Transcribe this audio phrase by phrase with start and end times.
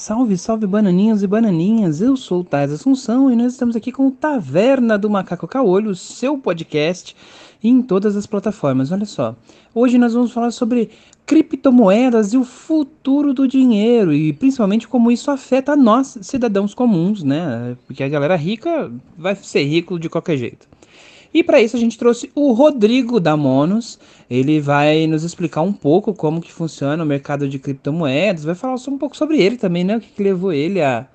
[0.00, 4.06] Salve, salve bananinhos e bananinhas, eu sou o Tais Assunção e nós estamos aqui com
[4.06, 7.14] o Taverna do Macaco Caolho, seu podcast
[7.62, 8.90] em todas as plataformas.
[8.90, 9.36] Olha só,
[9.74, 10.88] hoje nós vamos falar sobre
[11.26, 17.76] criptomoedas e o futuro do dinheiro e principalmente como isso afeta nós, cidadãos comuns, né?
[17.86, 20.66] Porque a galera rica vai ser rico de qualquer jeito.
[21.32, 23.98] E para isso a gente trouxe o Rodrigo da Monos.
[24.28, 28.74] Ele vai nos explicar um pouco como que funciona o mercado de criptomoedas, vai falar
[28.88, 29.96] um pouco sobre ele também, né?
[29.96, 31.06] O que, que levou ele a,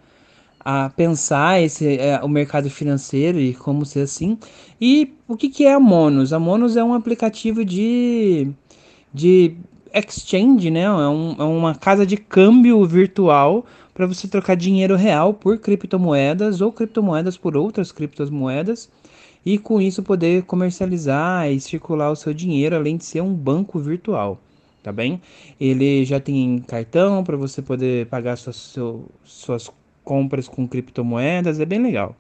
[0.60, 4.38] a pensar esse, é, o mercado financeiro e como ser assim.
[4.80, 6.32] E o que, que é a Monos?
[6.32, 8.48] A Monos é um aplicativo de,
[9.14, 9.56] de
[9.94, 10.84] exchange, né?
[10.84, 16.62] É, um, é uma casa de câmbio virtual para você trocar dinheiro real por criptomoedas
[16.62, 18.90] ou criptomoedas por outras criptomoedas
[19.46, 23.78] e com isso poder comercializar e circular o seu dinheiro, além de ser um banco
[23.80, 24.40] virtual,
[24.82, 25.22] tá bem?
[25.60, 28.76] Ele já tem cartão para você poder pagar suas,
[29.24, 29.72] suas
[30.04, 32.16] compras com criptomoedas, é bem legal.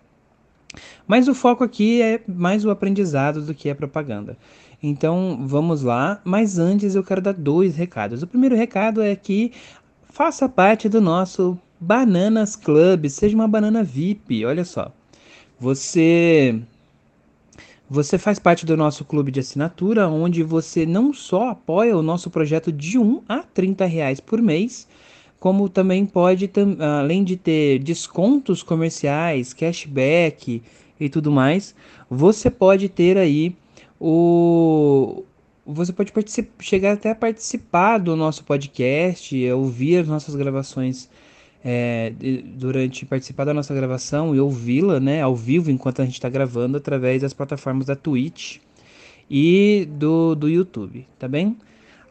[1.07, 4.37] Mas o foco aqui é mais o aprendizado do que a propaganda.
[4.83, 8.21] Então vamos lá, mas antes eu quero dar dois recados.
[8.21, 9.51] O primeiro recado é que
[10.09, 14.45] faça parte do nosso Bananas Club, seja uma banana VIP.
[14.45, 14.91] Olha só,
[15.59, 16.61] você
[17.89, 22.29] você faz parte do nosso clube de assinatura, onde você não só apoia o nosso
[22.29, 24.87] projeto de 1 a 30 reais por mês,
[25.39, 30.63] como também pode, além de ter descontos comerciais, cashback
[30.99, 31.75] e tudo mais,
[32.09, 33.55] você pode ter aí
[33.99, 35.23] o.
[35.67, 36.11] Você pode
[36.59, 41.09] chegar até a participar do nosso podcast, ouvir as nossas gravações
[41.67, 42.13] é,
[42.53, 46.77] durante participar da nossa gravação e ouvi-la, né, ao vivo enquanto a gente está gravando
[46.77, 48.57] através das plataformas da Twitch
[49.27, 51.57] e do, do YouTube, tá bem?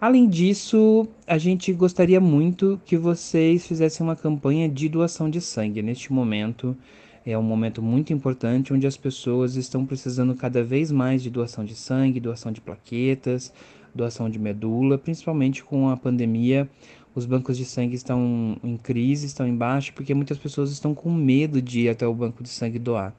[0.01, 5.81] Além disso, a gente gostaria muito que vocês fizessem uma campanha de doação de sangue.
[5.83, 6.77] Neste momento
[7.25, 11.65] é um momento muito importante onde as pessoas estão precisando cada vez mais de doação
[11.65, 13.53] de sangue, doação de plaquetas,
[13.95, 16.69] doação de medula, principalmente com a pandemia
[17.15, 21.13] os bancos de sangue estão em crise, estão em baixa, porque muitas pessoas estão com
[21.13, 23.15] medo de ir até o banco de sangue doar.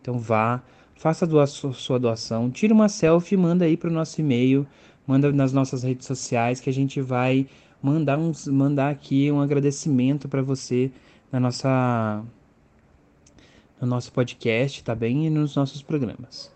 [0.00, 0.62] Então vá,
[0.96, 4.66] faça a sua doação, tire uma selfie, manda aí para o nosso e-mail,
[5.06, 7.46] manda nas nossas redes sociais que a gente vai
[7.80, 10.90] mandar, uns, mandar aqui um agradecimento para você
[11.30, 12.24] na nossa
[13.80, 15.26] no nosso podcast, tá bem?
[15.26, 16.54] E nos nossos programas.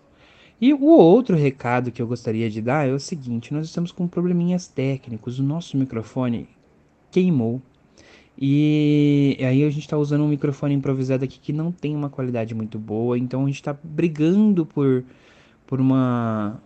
[0.59, 4.07] E o outro recado que eu gostaria de dar é o seguinte: nós estamos com
[4.07, 5.39] probleminhas técnicos.
[5.39, 6.47] O nosso microfone
[7.11, 7.61] queimou.
[8.37, 12.55] E aí a gente está usando um microfone improvisado aqui que não tem uma qualidade
[12.55, 15.03] muito boa, então a gente está brigando por,
[15.67, 16.59] por uma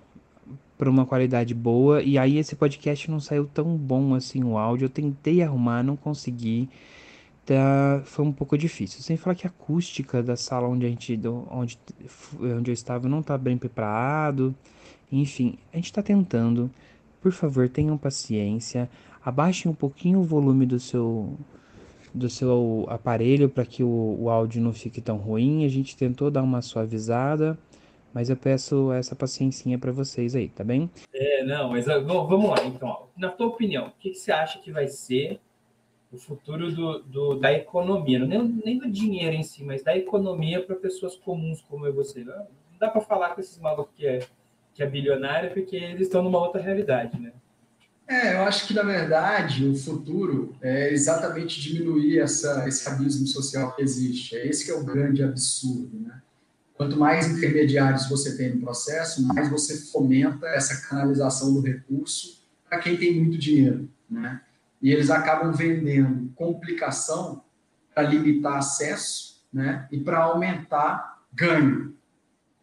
[0.78, 4.86] por uma qualidade boa e aí esse podcast não saiu tão bom assim o áudio.
[4.86, 6.70] Eu tentei arrumar, não consegui.
[7.46, 9.02] Tá, foi um pouco difícil.
[9.02, 11.20] Sem falar que a acústica da sala onde a gente
[11.52, 11.78] onde,
[12.58, 14.56] onde eu estava não está bem preparado.
[15.12, 16.70] Enfim, a gente está tentando.
[17.22, 18.90] Por favor, tenham paciência
[19.26, 21.34] abaixe um pouquinho o volume do seu
[22.14, 25.66] do seu aparelho para que o, o áudio não fique tão ruim.
[25.66, 27.58] A gente tentou dar uma suavizada,
[28.14, 30.90] mas eu peço essa paciência para vocês aí, tá bem?
[31.14, 33.08] É, não, mas vamos lá então.
[33.18, 35.42] Na tua opinião, o que, que você acha que vai ser
[36.10, 40.66] o futuro do, do, da economia, nem, nem do dinheiro em si, mas da economia
[40.66, 42.24] para pessoas comuns como eu e você.
[42.24, 42.48] Não
[42.80, 44.20] dá para falar com esses malucos que é,
[44.74, 47.34] que é bilionário, porque eles estão numa outra realidade, né?
[48.08, 53.76] É, eu acho que, na verdade, o futuro é exatamente diminuir essa, esse abismo social
[53.76, 54.36] que existe.
[54.36, 56.22] É esse que é o grande absurdo, né?
[56.76, 62.80] Quanto mais intermediários você tem no processo, mais você fomenta essa canalização do recurso para
[62.80, 64.42] quem tem muito dinheiro, né?
[64.82, 67.44] E eles acabam vendendo complicação
[67.94, 69.88] para limitar acesso, né?
[69.92, 71.96] E para aumentar ganho.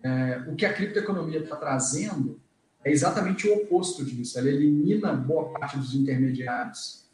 [0.04, 2.40] É, o que a criptoeconomia está trazendo
[2.84, 4.38] é exatamente o oposto disso.
[4.38, 7.04] Ela elimina boa parte dos intermediários.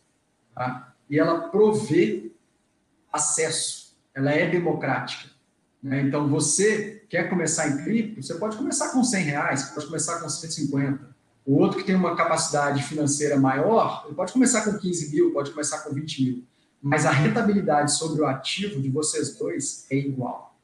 [0.55, 0.95] Tá?
[1.09, 2.33] E ela provê
[3.13, 3.97] acesso.
[4.15, 5.31] Ela é democrática.
[5.83, 6.03] Né?
[6.03, 10.29] Então, você quer começar em cripto, você pode começar com 100 reais, pode começar com
[10.29, 11.17] 150.
[11.47, 15.51] O outro que tem uma capacidade financeira maior, ele pode começar com 15 mil, pode
[15.51, 16.45] começar com 20 mil.
[16.83, 20.57] Mas a rentabilidade sobre o ativo de vocês dois é igual.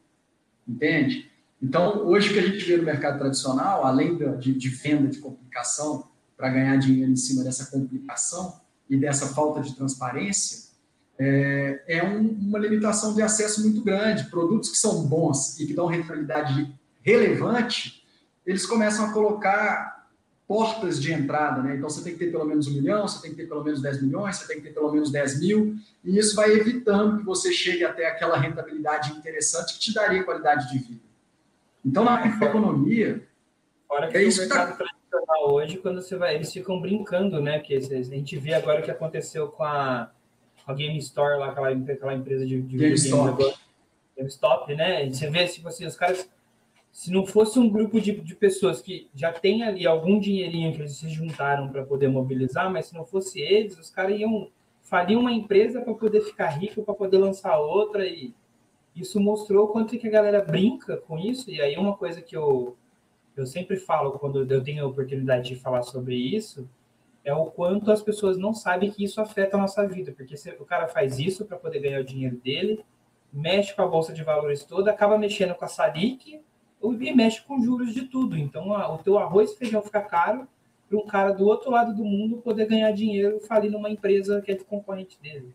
[0.66, 1.30] Entende?
[1.64, 5.18] Então, hoje o que a gente vê no mercado tradicional, além de, de venda de
[5.18, 10.74] complicação, para ganhar dinheiro em cima dessa complicação e dessa falta de transparência,
[11.18, 14.24] é, é um, uma limitação de acesso muito grande.
[14.24, 18.04] Produtos que são bons e que dão rentabilidade relevante,
[18.44, 20.10] eles começam a colocar
[20.46, 21.76] portas de entrada, né?
[21.76, 23.80] Então você tem que ter pelo menos um milhão, você tem que ter pelo menos
[23.80, 27.24] 10 milhões, você tem que ter pelo menos 10 mil, e isso vai evitando que
[27.24, 31.13] você chegue até aquela rentabilidade interessante que te daria qualidade de vida.
[31.84, 33.26] Então, na economia.
[33.86, 34.84] Fora que é isso o mercado tá...
[34.84, 37.58] tradicional hoje, quando você vai, eles ficam brincando, né?
[37.60, 40.10] Que a gente vê agora o que aconteceu com a,
[40.64, 43.54] com a Game Store, lá, aquela, aquela empresa de, de GameStop.
[44.16, 45.08] GameStop, né?
[45.10, 46.28] Você vê, tipo assim, os caras
[46.94, 50.80] se não fosse um grupo de, de pessoas que já tem ali algum dinheirinho que
[50.80, 54.48] eles se juntaram para poder mobilizar, mas se não fosse eles, os caras iam
[54.80, 58.32] falir uma empresa para poder ficar rico, para poder lançar outra e
[58.94, 61.50] isso mostrou quanto que a galera brinca com isso.
[61.50, 62.76] E aí uma coisa que eu
[63.36, 66.68] eu sempre falo quando eu tenho a oportunidade de falar sobre isso
[67.24, 70.50] é o quanto as pessoas não sabem que isso afeta a nossa vida, porque se
[70.50, 72.84] o cara faz isso para poder ganhar o dinheiro dele,
[73.32, 76.40] mexe com a bolsa de valores toda, acaba mexendo com a Salic,
[76.82, 78.36] e mexe com juros de tudo.
[78.36, 80.46] Então, a, o teu arroz e feijão fica caro
[80.86, 84.52] para um cara do outro lado do mundo poder ganhar dinheiro falir numa empresa que
[84.52, 85.54] é de concorrente dele.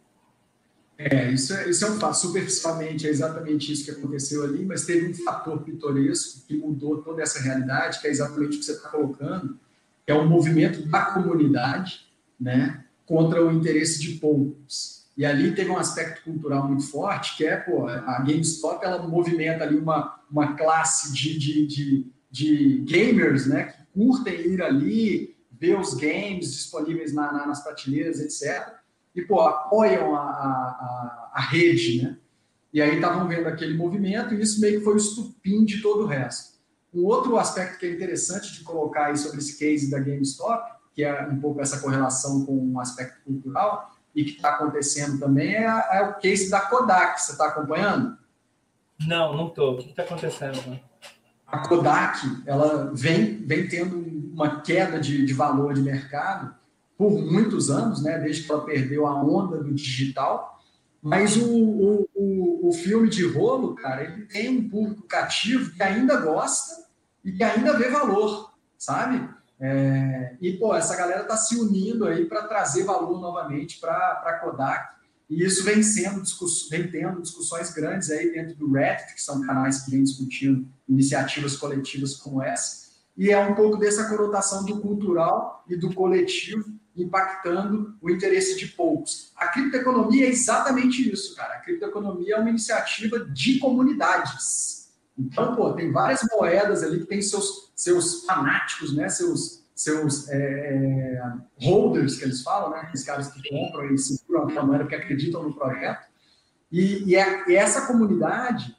[1.01, 2.15] É, isso é, isso é um fato.
[2.15, 7.23] Superficialmente é exatamente isso que aconteceu ali, mas teve um fator pitoresco que mudou toda
[7.23, 9.57] essa realidade, que é exatamente o que você está colocando,
[10.05, 12.05] que é o movimento da comunidade
[12.37, 15.05] né, contra o interesse de poucos.
[15.15, 19.63] E ali teve um aspecto cultural muito forte, que é, pô, a GameStop, ela movimenta
[19.63, 25.79] ali uma, uma classe de, de, de, de gamers, né, que curtem ir ali, ver
[25.79, 28.78] os games disponíveis na, na, nas prateleiras, etc.
[29.19, 32.17] E, pô, apoiam a, a, a rede, né?
[32.71, 36.03] E aí estavam vendo aquele movimento e isso meio que foi o estupim de todo
[36.03, 36.59] o resto.
[36.93, 41.03] Um outro aspecto que é interessante de colocar aí sobre esse case da GameStop, que
[41.03, 45.55] é um pouco essa correlação com o um aspecto cultural, e que está acontecendo também
[45.55, 47.21] é, é, o case da Kodak.
[47.21, 48.17] Você está acompanhando?
[48.99, 49.75] Não, não estou.
[49.75, 50.79] O que está acontecendo?
[51.47, 53.97] A Kodak ela vem, vem tendo
[54.33, 56.58] uma queda de, de valor de mercado
[56.99, 60.61] por muitos anos, né, desde que ela perdeu a onda do digital.
[61.01, 65.81] Mas o, o, o, o filme de rolo, cara, ele tem um público cativo que
[65.81, 66.89] ainda gosta
[67.23, 69.29] e que ainda vê valor, sabe?
[69.61, 74.33] É, e, pô, essa galera está se unindo aí para trazer valor novamente para a
[74.33, 74.99] Kodak.
[75.29, 76.21] E isso vem, sendo
[76.69, 81.55] vem tendo discussões grandes aí dentro do Reddit, que são canais que vêm discutindo iniciativas
[81.55, 82.89] coletivas como essa.
[83.15, 88.67] E é um pouco dessa conotação do cultural e do coletivo impactando o interesse de
[88.67, 89.31] poucos.
[89.35, 91.55] A criptoeconomia é exatamente isso, cara.
[91.55, 94.89] A criptoeconomia é uma iniciativa de comunidades.
[95.17, 100.37] Então, pô, tem várias moedas ali que tem seus seus fanáticos, né, seus, seus é,
[100.37, 101.23] é,
[101.61, 105.43] holders, que eles falam, né, aqueles caras que compram e seguram aquela moeda porque acreditam
[105.43, 106.05] no projeto.
[106.69, 108.75] E, e, é, e essa comunidade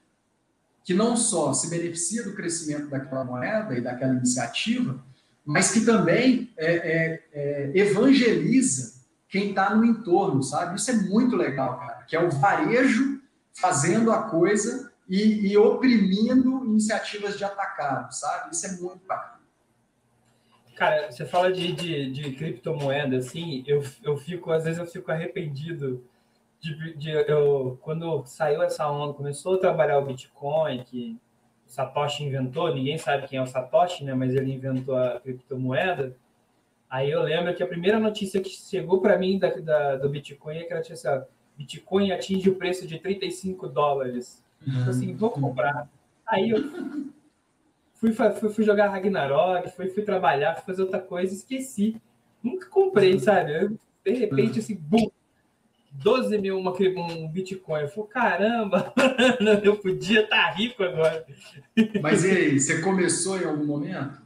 [0.85, 5.03] que não só se beneficia do crescimento daquela moeda e daquela iniciativa,
[5.45, 10.77] mas que também é, é, é evangeliza quem está no entorno, sabe?
[10.77, 13.21] Isso é muito legal, cara, que é o varejo
[13.53, 18.53] fazendo a coisa e, e oprimindo iniciativas de atacado, sabe?
[18.53, 19.41] Isso é muito bacana.
[20.77, 25.13] Cara, você fala de, de, de criptomoeda, assim, eu, eu fico, às vezes eu fico
[25.13, 26.03] arrependido
[26.61, 31.19] de, de, eu, quando saiu essa onda, começou a trabalhar o Bitcoin, que
[31.71, 36.17] Satoshi inventou, ninguém sabe quem é o Satoshi, né, mas ele inventou a criptomoeda,
[36.89, 40.57] aí eu lembro que a primeira notícia que chegou para mim da, da, do Bitcoin
[40.57, 41.09] é que ela tinha assim,
[41.57, 44.43] Bitcoin atinge o preço de 35 dólares.
[44.65, 45.89] Tipo assim, vou comprar.
[46.27, 46.59] Aí eu
[47.95, 52.01] fui, fui, fui jogar Ragnarok, fui, fui trabalhar, fui fazer outra coisa, esqueci.
[52.43, 53.53] Nunca comprei, sabe?
[53.53, 55.11] Eu, de repente, assim, bum,
[56.03, 57.83] 12 mil uma, um Bitcoin.
[57.83, 58.93] Eu falei, caramba,
[59.63, 61.27] eu podia estar tá rico agora.
[62.03, 64.21] Mas e aí, você começou em algum momento?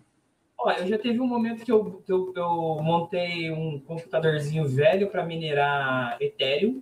[0.57, 5.27] Olha, eu já teve um momento que eu, eu, eu montei um computadorzinho velho para
[5.27, 6.81] minerar Ethereum.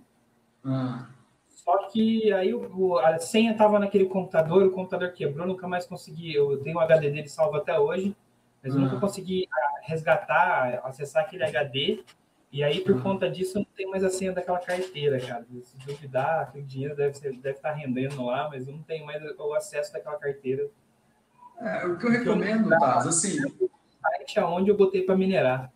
[0.63, 1.07] Ah.
[1.49, 6.33] Só que aí o, a senha estava naquele computador, o computador quebrou, nunca mais consegui.
[6.35, 8.15] Eu tenho o HD dele salvo até hoje,
[8.63, 8.99] mas eu nunca ah.
[8.99, 12.03] consegui ah, resgatar, acessar aquele HD.
[12.53, 13.01] E aí, por uhum.
[13.01, 15.43] conta disso, eu não tenho mais a senha daquela carteira, cara.
[15.63, 19.19] Se duvidar, aquele dinheiro deve, ser, deve estar rendendo lá, mas eu não tenho mais
[19.23, 20.69] o acesso daquela carteira.
[21.59, 23.39] É, o que eu recomendo, Taz, assim.
[23.39, 25.71] Site aonde eu botei para minerar.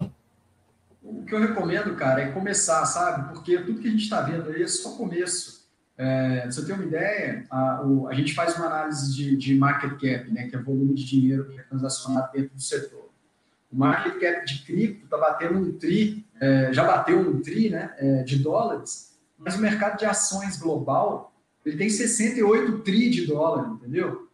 [1.01, 3.34] O que eu recomendo, cara, é começar, sabe?
[3.34, 5.67] Porque tudo que a gente está vendo aí é só começo.
[5.98, 9.93] É, você ter uma ideia, a, o, a, gente faz uma análise de, de, market
[9.93, 13.10] cap, né, que é volume de dinheiro que é transacionado dentro do setor.
[13.72, 17.94] O market cap de cripto está batendo um tri, é, já bateu um tri né,
[17.98, 21.34] é, de dólares, mas o mercado de ações global
[21.65, 24.29] ele tem 68 tri de dólar, entendeu?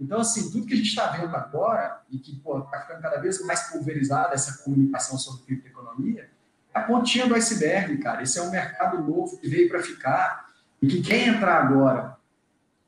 [0.00, 3.40] Então, assim, tudo que a gente está vendo agora, e que está ficando cada vez
[3.46, 6.28] mais pulverizada essa comunicação sobre criptoeconomia,
[6.74, 8.20] é a pontinha do iceberg, cara.
[8.20, 10.48] Esse é um mercado novo que veio para ficar,
[10.80, 12.16] e que quem entrar agora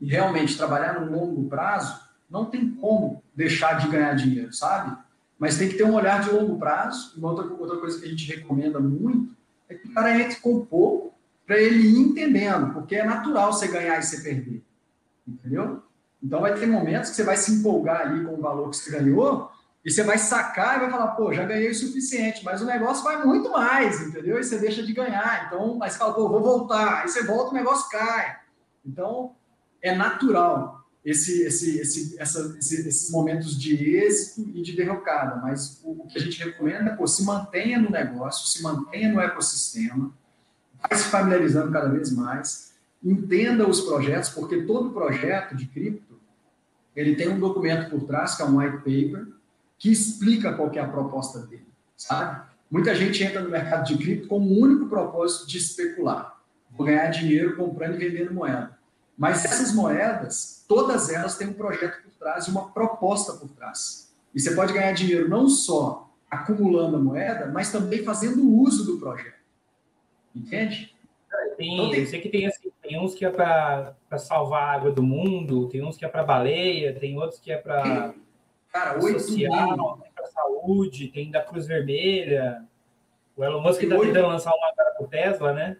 [0.00, 4.96] e realmente trabalhar no longo prazo, não tem como deixar de ganhar dinheiro, sabe?
[5.38, 7.18] Mas tem que ter um olhar de longo prazo.
[7.18, 9.34] E outra, outra coisa que a gente recomenda muito
[9.68, 11.14] é que o cara entre com pouco
[11.46, 14.64] para ele ir entendendo, porque é natural você ganhar e você perder.
[15.26, 15.82] Entendeu?
[16.22, 18.90] Então vai ter momentos que você vai se empolgar ali com o valor que você
[18.90, 19.50] ganhou
[19.84, 23.04] e você vai sacar e vai falar, pô, já ganhei o suficiente, mas o negócio
[23.04, 24.38] vai muito mais, entendeu?
[24.38, 25.46] E você deixa de ganhar.
[25.46, 27.02] Então, aí você fala, pô, vou voltar.
[27.02, 28.38] Aí você volta, o negócio cai.
[28.84, 29.34] Então,
[29.82, 35.90] é natural esse, esse, esse, essa, esses momentos de êxito e de derrocada, mas o,
[35.90, 40.12] o que a gente recomenda é, pô, se mantenha no negócio, se mantenha no ecossistema,
[40.80, 46.18] vai se familiarizando cada vez mais, entenda os projetos, porque todo projeto de cripto,
[46.96, 49.26] ele tem um documento por trás, que é um white paper,
[49.78, 52.46] que explica qual é a proposta dele, sabe?
[52.70, 56.40] Muita gente entra no mercado de cripto com o único propósito de especular.
[56.70, 58.76] Vou ganhar dinheiro comprando e vendendo moeda.
[59.16, 64.14] Mas essas moedas, todas elas têm um projeto por trás e uma proposta por trás.
[64.34, 68.98] E você pode ganhar dinheiro não só acumulando a moeda, mas também fazendo uso do
[68.98, 69.38] projeto.
[70.34, 70.94] Entende?
[71.56, 72.00] Tem, então, tem...
[72.00, 75.68] Eu sei que tem, assim, tem uns que é para salvar a água do mundo,
[75.68, 78.14] tem uns que é para baleia, tem outros que é para
[79.00, 82.64] social, para saúde, tem da Cruz Vermelha.
[83.36, 85.76] O Elon Musk está tentando lançar uma para o Tesla, né?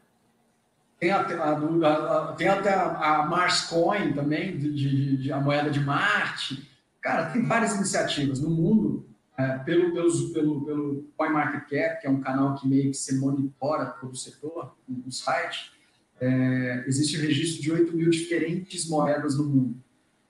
[0.99, 5.41] Tem até a, a, tem até a, a Mars Coin também, de, de, de, a
[5.41, 6.69] moeda de Marte.
[7.01, 12.21] Cara, tem várias iniciativas no mundo, é, pelo, pelos, pelo, pelo CoinMarketCap, que é um
[12.21, 15.73] canal que meio que se monitora todo o setor, no site,
[16.21, 19.77] é, existe registro de 8 mil diferentes moedas no mundo.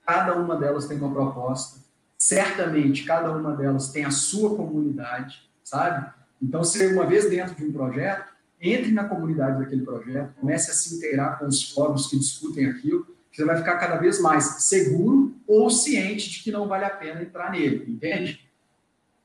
[0.05, 1.79] Cada uma delas tem uma proposta.
[2.17, 6.11] Certamente, cada uma delas tem a sua comunidade, sabe?
[6.41, 8.34] Então, se uma vez dentro de um projeto,
[8.65, 13.05] entre na comunidade daquele projeto, comece a se inteirar com os fóruns que discutem aquilo,
[13.31, 16.89] que você vai ficar cada vez mais seguro ou ciente de que não vale a
[16.89, 18.45] pena entrar nele, entende?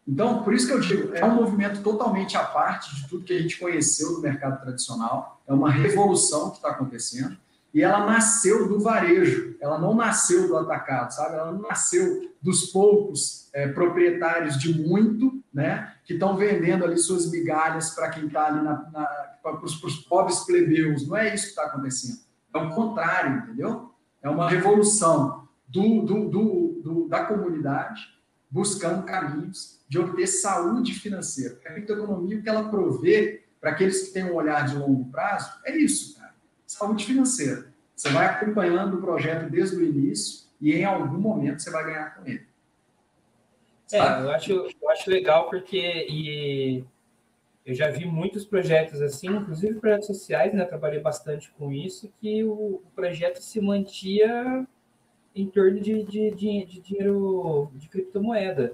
[0.06, 3.32] Então, por isso que eu digo, é um movimento totalmente à parte de tudo que
[3.32, 7.36] a gente conheceu do mercado tradicional, é uma revolução que está acontecendo,
[7.72, 11.36] e ela nasceu do varejo, ela não nasceu do atacado, sabe?
[11.36, 15.94] Ela não nasceu dos poucos é, proprietários de muito, né?
[16.04, 18.60] Que estão vendendo ali suas migalhas para quem está ali
[19.42, 21.06] para os pobres plebeus.
[21.06, 22.18] Não é isso que está acontecendo.
[22.52, 23.94] É o contrário, entendeu?
[24.22, 28.00] É uma revolução do, do, do, do, da comunidade
[28.50, 31.58] buscando caminhos de obter saúde financeira.
[31.64, 35.52] A criptoeconomia, o que ela provê para aqueles que têm um olhar de longo prazo,
[35.64, 36.19] é isso, cara.
[36.80, 37.70] Saúde financeira.
[37.94, 42.14] Você vai acompanhando o projeto desde o início e em algum momento você vai ganhar
[42.14, 42.46] com ele.
[43.92, 46.82] É, eu acho, eu acho legal porque e
[47.66, 50.64] eu já vi muitos projetos assim, inclusive projetos sociais, né?
[50.64, 54.66] Trabalhei bastante com isso, que o, o projeto se mantia
[55.36, 58.72] em torno de, de, de, de, dinheiro de criptomoeda.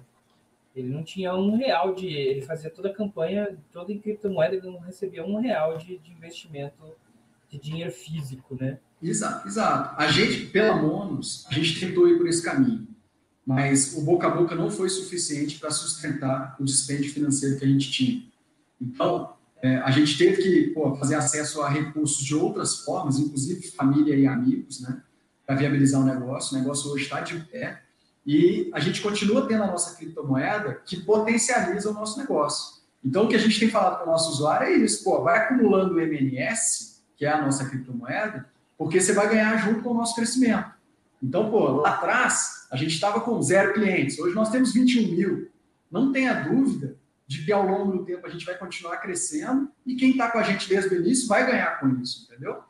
[0.76, 2.06] Ele não tinha um real de.
[2.06, 6.12] Ele fazia toda a campanha, toda em criptomoeda, ele não recebia um real de, de
[6.12, 6.94] investimento
[7.50, 8.78] de dinheiro físico, né?
[9.02, 10.00] Exato, exato.
[10.00, 12.86] A gente, pela Monos, a gente tentou ir por esse caminho,
[13.46, 17.68] mas o boca a boca não foi suficiente para sustentar o dispêndio financeiro que a
[17.68, 18.22] gente tinha.
[18.80, 23.70] Então, é, a gente teve que pô, fazer acesso a recursos de outras formas, inclusive
[23.70, 25.02] família e amigos, né,
[25.46, 26.56] para viabilizar o negócio.
[26.56, 27.82] O negócio hoje está de pé
[28.26, 32.76] e a gente continua tendo a nossa criptomoeda que potencializa o nosso negócio.
[33.04, 35.38] Então, o que a gente tem falado para o nosso usuário é isso: pô, vai
[35.38, 39.94] acumulando o MNS, que é a nossa criptomoeda, porque você vai ganhar junto com o
[39.94, 40.70] nosso crescimento.
[41.22, 45.50] Então, pô, lá atrás, a gente estava com zero clientes, hoje nós temos 21 mil.
[45.90, 46.96] Não tenha dúvida
[47.26, 50.38] de que ao longo do tempo a gente vai continuar crescendo e quem está com
[50.38, 52.62] a gente desde o início vai ganhar com isso, entendeu?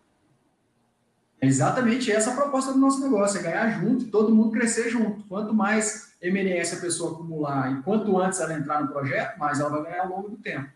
[1.41, 4.89] É exatamente essa a proposta do nosso negócio, é ganhar junto e todo mundo crescer
[4.89, 5.23] junto.
[5.25, 9.69] Quanto mais MNS a pessoa acumular e quanto antes ela entrar no projeto, mais ela
[9.69, 10.71] vai ganhar ao longo do tempo.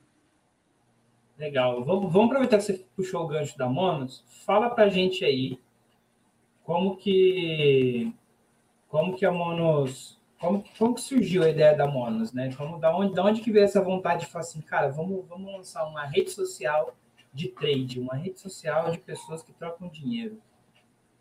[1.40, 1.82] Legal.
[1.82, 4.22] Vamos, vamos aproveitar que você puxou o gancho da Monos.
[4.44, 5.58] Fala para gente aí
[6.62, 8.12] como que
[8.88, 12.52] como que a Monos como, como que surgiu a ideia da Monos, né?
[12.54, 15.50] Como, da, onde, da onde que veio essa vontade de falar assim, cara, vamos, vamos
[15.50, 16.94] lançar uma rede social
[17.32, 20.38] de trade, uma rede social de pessoas que trocam dinheiro?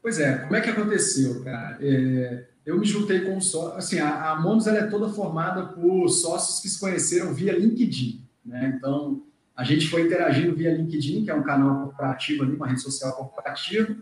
[0.01, 1.77] Pois é, como é que aconteceu, cara?
[1.81, 6.09] É, eu me juntei com sócio, assim, a, a Monos ela é toda formada por
[6.09, 8.73] sócios que se conheceram via LinkedIn, né?
[8.77, 9.23] Então,
[9.59, 13.13] a gente foi interagindo via LinkedIn, que é um canal corporativo ali, uma rede social
[13.13, 13.93] corporativa,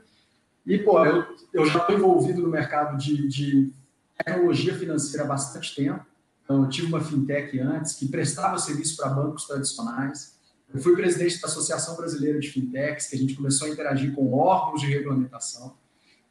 [0.63, 3.73] e, pô, eu, eu já estou envolvido no mercado de, de
[4.15, 6.05] tecnologia financeira há bastante tempo.
[6.43, 10.37] Então, eu tive uma fintech antes que prestava serviço para bancos tradicionais.
[10.71, 14.31] Eu fui presidente da Associação Brasileira de Fintechs, que a gente começou a interagir com
[14.33, 15.75] órgãos de regulamentação.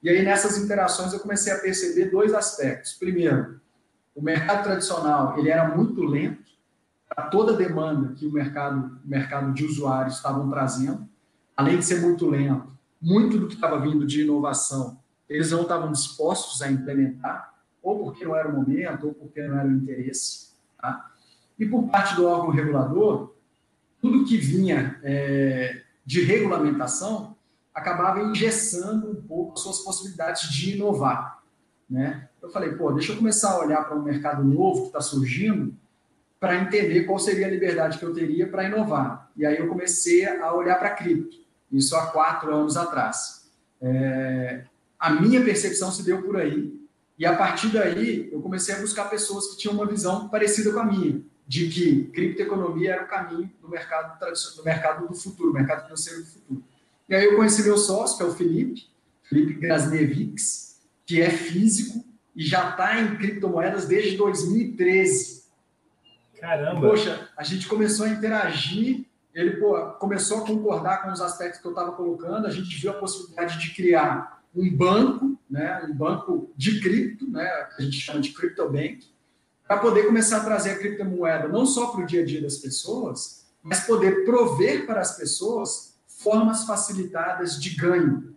[0.05, 2.93] E aí, nessas interações, eu comecei a perceber dois aspectos.
[2.93, 3.61] Primeiro,
[4.15, 6.47] o mercado tradicional ele era muito lento
[7.09, 11.09] para toda a demanda que o mercado, mercado de usuários estavam trazendo.
[11.57, 14.99] Além de ser muito lento, muito do que estava vindo de inovação,
[15.29, 19.59] eles não estavam dispostos a implementar, ou porque não era o momento, ou porque não
[19.59, 20.51] era o interesse.
[20.81, 21.11] Tá?
[21.59, 23.33] E por parte do órgão regulador,
[24.01, 27.35] tudo que vinha é, de regulamentação
[27.75, 31.43] acabava engessando um pouco as suas possibilidades de inovar.
[31.89, 32.29] Né?
[32.43, 35.75] Eu falei, pô, deixa eu começar a olhar para um mercado novo que está surgindo
[36.39, 39.31] para entender qual seria a liberdade que eu teria para inovar.
[39.37, 41.37] E aí eu comecei a olhar para cripto,
[41.73, 43.51] isso há quatro anos atrás.
[43.81, 44.65] É,
[44.99, 46.75] a minha percepção se deu por aí,
[47.19, 50.81] e a partir daí eu comecei a buscar pessoas que tinham uma visão parecida com
[50.81, 54.19] a minha, de que criptoeconomia era o caminho do mercado,
[54.57, 56.65] do mercado do futuro, mercado financeiro do futuro.
[57.09, 58.87] E aí eu conheci meu sócio, que é o Felipe,
[59.23, 65.46] Felipe Grasnevics, que é físico e já está em criptomoedas desde 2013.
[66.41, 66.81] Caramba!
[66.81, 71.67] Poxa, a gente começou a interagir, ele pô, começou a concordar com os aspectos que
[71.67, 76.51] eu estava colocando, a gente viu a possibilidade de criar um banco, né, um banco
[76.57, 79.07] de cripto, né, que a gente chama de CryptoBank,
[79.67, 82.57] para poder começar a trazer a criptomoeda não só para o dia a dia das
[82.59, 88.35] pessoas, mas poder prover para as pessoas formas facilitadas de ganho.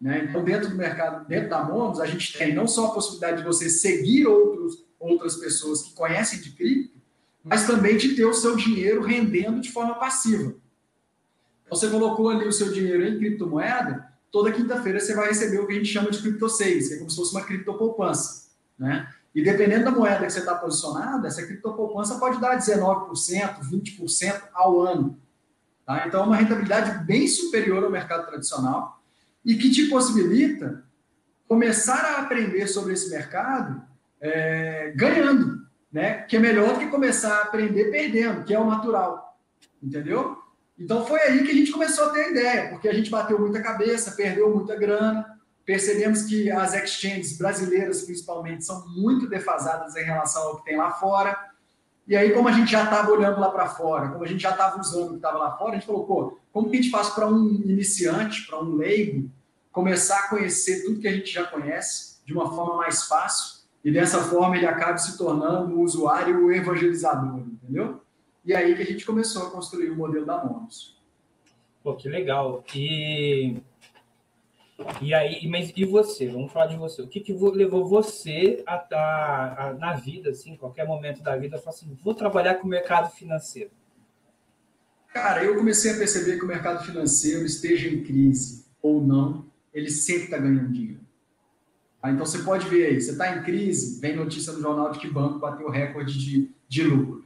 [0.00, 0.26] Né?
[0.28, 3.44] Então, dentro do mercado, dentro da Monos, a gente tem não só a possibilidade de
[3.44, 6.93] você seguir outros, outras pessoas que conhecem de cripto,
[7.44, 10.54] mas também de ter o seu dinheiro rendendo de forma passiva.
[11.64, 15.66] Então, você colocou ali o seu dinheiro em criptomoeda, toda quinta-feira você vai receber o
[15.66, 18.48] que a gente chama de cripto 6, que é como se fosse uma criptopoupança.
[18.78, 19.08] Né?
[19.34, 24.80] E dependendo da moeda que você está posicionado, essa criptopoupança pode dar 19%, 20% ao
[24.80, 25.18] ano.
[25.84, 26.06] Tá?
[26.06, 29.02] Então, é uma rentabilidade bem superior ao mercado tradicional
[29.44, 30.82] e que te possibilita
[31.46, 33.82] começar a aprender sobre esse mercado
[34.20, 35.53] é, ganhando,
[35.94, 36.22] né?
[36.22, 39.38] que é melhor do que começar a aprender perdendo, que é o natural.
[39.80, 40.36] Entendeu?
[40.76, 43.38] Então, foi aí que a gente começou a ter a ideia, porque a gente bateu
[43.38, 50.02] muita cabeça, perdeu muita grana, percebemos que as exchanges brasileiras, principalmente, são muito defasadas em
[50.02, 51.38] relação ao que tem lá fora.
[52.08, 54.50] E aí, como a gente já estava olhando lá para fora, como a gente já
[54.50, 56.90] estava usando o que estava lá fora, a gente falou, pô, como que a gente
[56.90, 59.30] faz para um iniciante, para um leigo,
[59.70, 63.53] começar a conhecer tudo que a gente já conhece de uma forma mais fácil
[63.84, 68.00] e dessa forma ele acabe se tornando um usuário evangelizador, entendeu?
[68.44, 70.98] E aí que a gente começou a construir o modelo da Monos.
[71.82, 72.64] Pô, que legal.
[72.74, 73.60] E
[75.00, 76.26] e aí, mas e você?
[76.28, 77.00] Vamos falar de você.
[77.00, 81.58] O que, que levou você a, a, na vida, assim, qualquer momento da vida, a
[81.60, 83.70] falar assim, vou trabalhar com o mercado financeiro?
[85.12, 89.90] Cara, eu comecei a perceber que o mercado financeiro, esteja em crise ou não, ele
[89.90, 91.03] sempre está ganhando dinheiro.
[92.04, 94.98] Ah, então você pode ver aí, você está em crise, vem notícia no jornal de
[94.98, 97.24] que banco bateu recorde de, de lucro.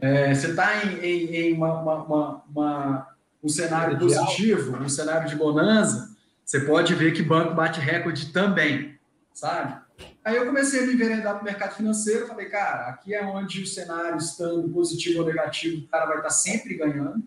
[0.00, 3.08] É, você está em, em, em uma, uma, uma,
[3.44, 8.98] um cenário positivo, um cenário de bonança, você pode ver que banco bate recorde também,
[9.34, 9.82] sabe?
[10.24, 13.64] Aí eu comecei a me enveredar para o mercado financeiro, falei, cara, aqui é onde
[13.64, 17.22] o cenário estando positivo ou negativo, o cara vai estar sempre ganhando,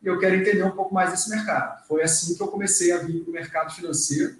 [0.00, 1.84] e eu quero entender um pouco mais desse mercado.
[1.88, 4.36] Foi assim que eu comecei a vir para o mercado financeiro.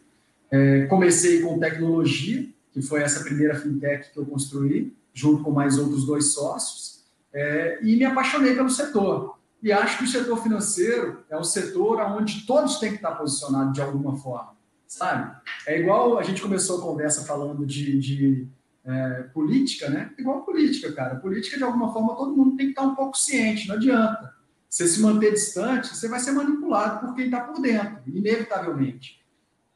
[0.50, 5.78] É, comecei com tecnologia, que foi essa primeira fintech que eu construí, junto com mais
[5.78, 9.38] outros dois sócios, é, e me apaixonei pelo setor.
[9.62, 13.74] E acho que o setor financeiro é um setor onde todos têm que estar posicionados
[13.74, 15.36] de alguma forma, sabe?
[15.66, 18.48] É igual a gente começou a conversa falando de, de
[18.84, 20.12] é, política, né?
[20.18, 21.16] Igual política, cara.
[21.16, 24.34] Política, de alguma forma, todo mundo tem que estar um pouco ciente, não adianta.
[24.68, 29.19] Você se manter distante, você vai ser manipulado por quem está por dentro, inevitavelmente.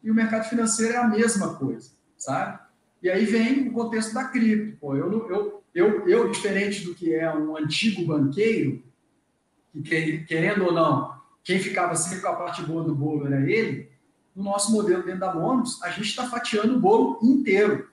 [0.04, 2.58] E o mercado financeiro é a mesma coisa, sabe?
[3.02, 4.76] E aí vem o contexto da cripto.
[4.78, 8.84] Pô, eu, eu, eu, eu, diferente do que é um antigo banqueiro,
[9.72, 13.90] que querendo ou não, quem ficava sempre com a parte boa do bolo era ele,
[14.36, 17.88] no nosso modelo dentro da Monos, a gente está fatiando o bolo inteiro.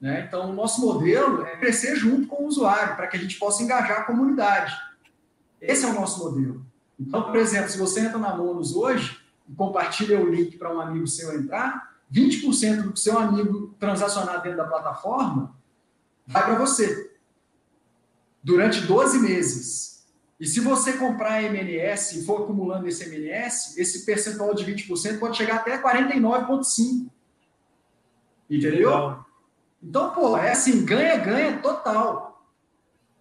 [0.00, 0.24] Né?
[0.26, 3.62] Então, o nosso modelo é crescer junto com o usuário, para que a gente possa
[3.62, 4.74] engajar a comunidade.
[5.60, 6.64] Esse é o nosso modelo.
[6.98, 9.21] Então, por exemplo, se você entra na Monos hoje
[9.52, 14.42] e compartilha o link para um amigo seu entrar, 20% do que seu amigo transacionar
[14.42, 15.54] dentro da plataforma
[16.26, 17.12] vai para você.
[18.42, 20.06] Durante 12 meses.
[20.40, 25.36] E se você comprar MNS e for acumulando esse MNS, esse percentual de 20% pode
[25.36, 27.10] chegar até 49,5%.
[28.50, 28.90] Entendeu?
[28.90, 29.26] Legal.
[29.82, 32.44] Então, pô, é assim, ganha-ganha total.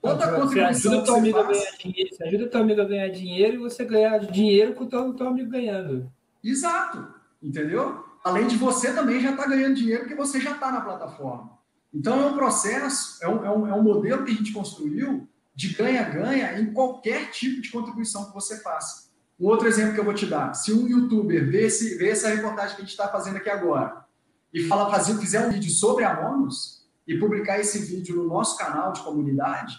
[0.01, 3.07] Toda então, você ajuda teu amigo a ganhar dinheiro, você ajuda teu amigo a ganhar
[3.09, 6.11] dinheiro e você ganhar dinheiro com o teu, teu amigo ganhando.
[6.43, 8.05] Exato, entendeu?
[8.23, 11.57] Além de você também já estar tá ganhando dinheiro porque você já está na plataforma.
[11.93, 15.27] Então é um processo, é um, é, um, é um modelo que a gente construiu
[15.53, 19.11] de ganha-ganha em qualquer tipo de contribuição que você faça.
[19.39, 22.29] Um outro exemplo que eu vou te dar: se um youtuber vê, esse, vê essa
[22.29, 24.05] reportagem que a gente está fazendo aqui agora
[24.53, 28.57] e fala, fazer, fizer um vídeo sobre a Monos e publicar esse vídeo no nosso
[28.57, 29.75] canal de comunidade,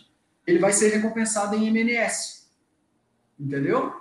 [0.46, 2.50] ele vai ser recompensado em MNS.
[3.38, 3.92] Entendeu?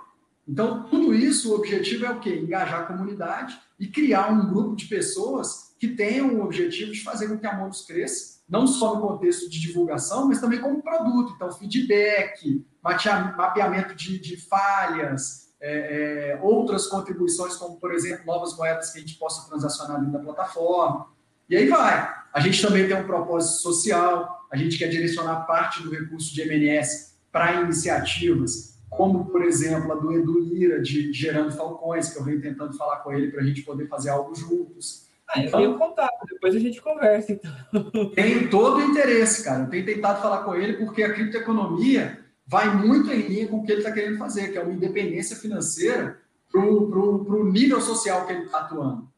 [0.46, 2.36] Então, tudo isso, o objetivo é o quê?
[2.36, 7.28] Engajar a comunidade e criar um grupo de pessoas que tenham o objetivo de fazer
[7.28, 11.32] com que a Monos cresça, não só no contexto de divulgação, mas também como produto.
[11.34, 18.90] Então, feedback, mapeamento de, de falhas, é, é, outras contribuições, como, por exemplo, novas moedas
[18.90, 21.06] que a gente possa transacionar dentro da plataforma.
[21.48, 22.12] E aí vai.
[22.32, 26.42] A gente também tem um propósito social, a gente quer direcionar parte do recurso de
[26.42, 32.24] MNS para iniciativas, como, por exemplo, a do Edu Lira, de Gerando Falcões, que eu
[32.24, 35.08] venho tentando falar com ele para a gente poder fazer algo juntos.
[35.28, 37.52] Ah, eu tenho contato, depois a gente conversa, então.
[38.14, 39.64] Tenho todo o interesse, cara.
[39.64, 43.64] Eu tenho tentado falar com ele porque a criptoeconomia vai muito em linha com o
[43.64, 46.18] que ele está querendo fazer, que é uma independência financeira
[46.50, 49.08] para o nível social que ele está atuando.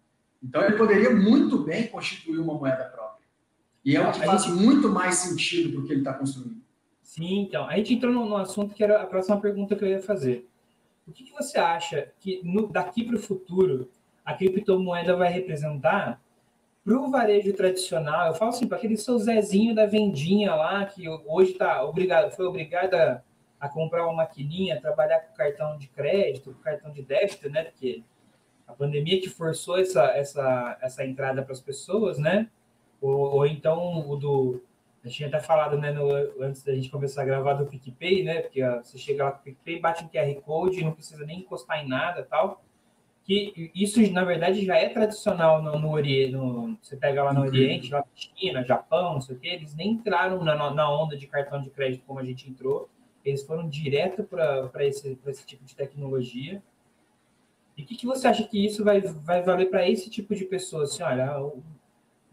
[0.41, 3.27] Então, ele poderia muito bem constituir uma moeda própria.
[3.85, 4.55] E é o que faz gente...
[4.55, 6.64] muito mais sentido para o que ele está construindo.
[7.15, 7.69] Sim, então.
[7.69, 10.49] A gente entrou no, assunto que era a próxima pergunta que eu ia fazer.
[11.07, 13.89] O que, que você acha que no, daqui para o futuro
[14.25, 16.21] a criptomoeda vai representar
[16.85, 18.27] para o varejo tradicional?
[18.27, 22.47] Eu falo assim, para aquele seu Zezinho da vendinha lá, que hoje tá obrigado, foi
[22.47, 23.23] obrigado a,
[23.61, 27.63] a comprar uma maquininha, trabalhar com cartão de crédito, com cartão de débito, né?
[27.63, 28.03] Porque
[28.67, 32.49] a pandemia que forçou essa, essa, essa entrada para as pessoas, né?
[33.01, 34.65] Ou, ou, então o do.
[35.05, 36.11] A gente tinha até falado, né, no,
[36.43, 38.41] antes da gente começar a gravar do PicPay, né?
[38.41, 41.41] Porque ó, você chega lá com o PicPay, bate um QR Code, não precisa nem
[41.41, 42.65] encostar em nada tal
[43.25, 46.37] que isso, na verdade, já é tradicional no, no Oriente.
[46.83, 50.45] Você pega lá no Oriente, lá China, Japão, não sei o quê, eles nem entraram
[50.45, 52.89] na, na onda de cartão de crédito como a gente entrou,
[53.25, 56.63] eles foram direto para esse, esse tipo de tecnologia.
[57.77, 60.45] E o que, que você acha que isso vai, vai valer para esse tipo de
[60.45, 60.85] pessoa?
[60.85, 61.63] Assim, olha, o,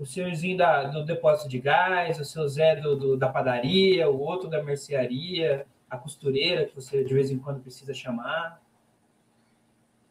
[0.02, 4.20] o senhorzinho da, do depósito de gás, o seu Zé do, do, da padaria, o
[4.20, 8.60] outro da mercearia, a costureira que você de vez em quando precisa chamar.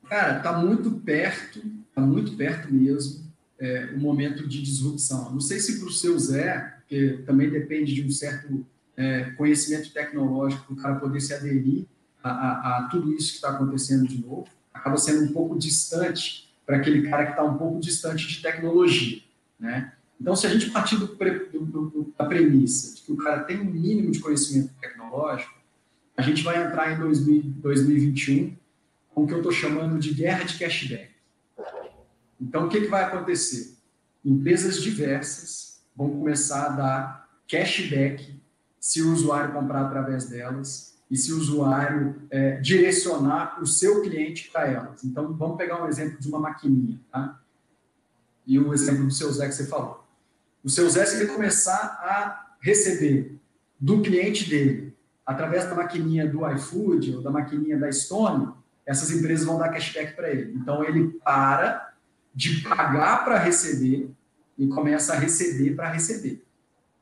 [0.09, 5.33] Cara, está muito perto, está muito perto mesmo, é, o momento de disrupção.
[5.33, 8.64] Não sei se para o seu Zé, que também depende de um certo
[8.96, 11.85] é, conhecimento tecnológico para o cara poder se aderir
[12.22, 16.48] a, a, a tudo isso que está acontecendo de novo, acaba sendo um pouco distante
[16.64, 19.20] para aquele cara que está um pouco distante de tecnologia,
[19.61, 19.92] né?
[20.20, 23.61] Então, se a gente partir do, do, do, da premissa de que o cara tem
[23.61, 25.55] um mínimo de conhecimento tecnológico,
[26.16, 28.57] a gente vai entrar em 2000, 2021
[29.14, 31.11] com o que eu estou chamando de guerra de cashback.
[32.40, 33.77] Então, o que, que vai acontecer?
[34.25, 38.38] Empresas diversas vão começar a dar cashback
[38.79, 44.51] se o usuário comprar através delas e se o usuário é, direcionar o seu cliente
[44.51, 45.03] para elas.
[45.03, 47.40] Então, vamos pegar um exemplo de uma maquininha, tá?
[48.46, 50.05] E o exemplo do seu Zé que você falou.
[50.62, 53.38] O seu Zé, se ele começar a receber
[53.79, 58.53] do cliente dele, através da maquininha do iFood ou da maquininha da Stone,
[58.85, 60.53] essas empresas vão dar cashback para ele.
[60.55, 61.94] Então, ele para
[62.35, 64.11] de pagar para receber
[64.59, 66.44] e começa a receber para receber.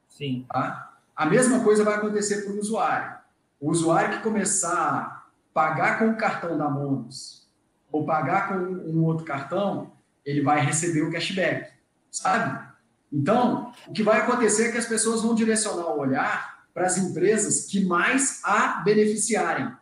[0.09, 0.47] Sim.
[0.49, 0.97] Tá?
[1.17, 3.19] A mesma coisa vai acontecer para o usuário.
[3.61, 7.49] O usuário que começar a pagar com o cartão da Monos
[7.91, 9.91] ou pagar com um outro cartão,
[10.29, 11.73] ele vai receber o cashback,
[12.11, 12.69] sabe?
[13.11, 16.99] Então, o que vai acontecer é que as pessoas vão direcionar o olhar para as
[16.99, 19.73] empresas que mais a beneficiarem.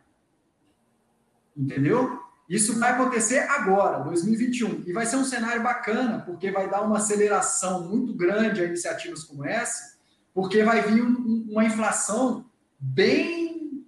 [1.55, 2.17] Entendeu?
[2.47, 4.83] Isso vai acontecer agora, 2021.
[4.87, 9.25] E vai ser um cenário bacana, porque vai dar uma aceleração muito grande a iniciativas
[9.25, 9.97] como essa,
[10.33, 12.45] porque vai vir um, uma inflação
[12.79, 13.85] bem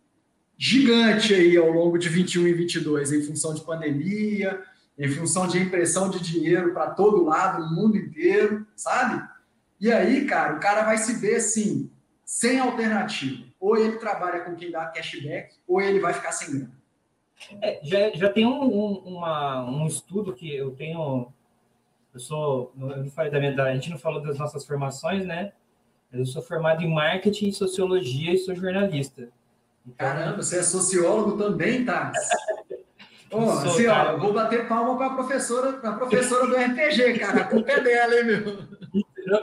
[0.58, 4.62] gigante aí ao longo de 21 e 22, em função de pandemia,
[5.00, 9.26] em função de impressão de dinheiro para todo lado, no mundo inteiro, sabe?
[9.80, 11.90] E aí, cara, o cara vai se ver assim,
[12.26, 13.46] sem alternativa.
[13.58, 16.80] Ou ele trabalha com quem dá cashback, ou ele vai ficar sem grana.
[17.62, 21.32] É, já, já tem um, um, uma, um estudo que eu tenho.
[22.14, 22.74] Eu sou.
[22.78, 25.54] Eu não falei da minha, a gente não falou das nossas formações, né?
[26.12, 29.30] Eu sou formado em marketing, sociologia e sou jornalista.
[29.86, 32.12] Então, Caramba, você é sociólogo também, tá?
[33.32, 37.42] Oh, sou, assim, ó, vou bater palma para a professora, pra professora do RPG, cara.
[37.42, 38.80] A culpa é dela, hein, meu?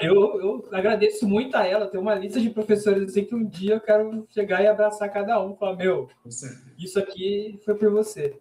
[0.01, 1.87] Eu, eu agradeço muito a ela.
[1.87, 5.41] Tem uma lista de professores assim que um dia eu quero chegar e abraçar cada
[5.41, 5.55] um.
[5.55, 6.09] Falar, meu,
[6.77, 8.37] isso aqui foi por você.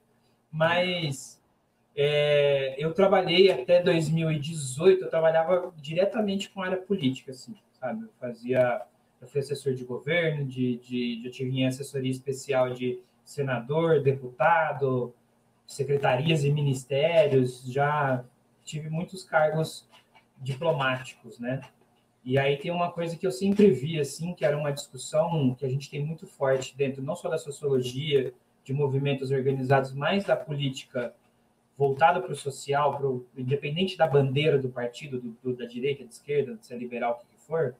[0.51, 1.39] Mas
[1.95, 8.03] é, eu trabalhei até 2018, eu trabalhava diretamente com a área política, assim, sabe?
[8.03, 8.81] Eu fazia,
[9.21, 15.13] eu fui assessor de governo, de, de, eu tive assessoria especial de senador, deputado,
[15.65, 18.23] secretarias e ministérios, já
[18.63, 19.88] tive muitos cargos
[20.41, 21.62] diplomáticos, né?
[22.23, 25.65] E aí tem uma coisa que eu sempre vi, assim, que era uma discussão que
[25.65, 30.36] a gente tem muito forte dentro, não só da sociologia, de movimentos organizados, mas da
[30.36, 31.13] política
[31.78, 36.10] voltada para o social, pro, independente da bandeira do partido, do, do, da direita, da
[36.10, 37.75] esquerda, de ser liberal, o que for,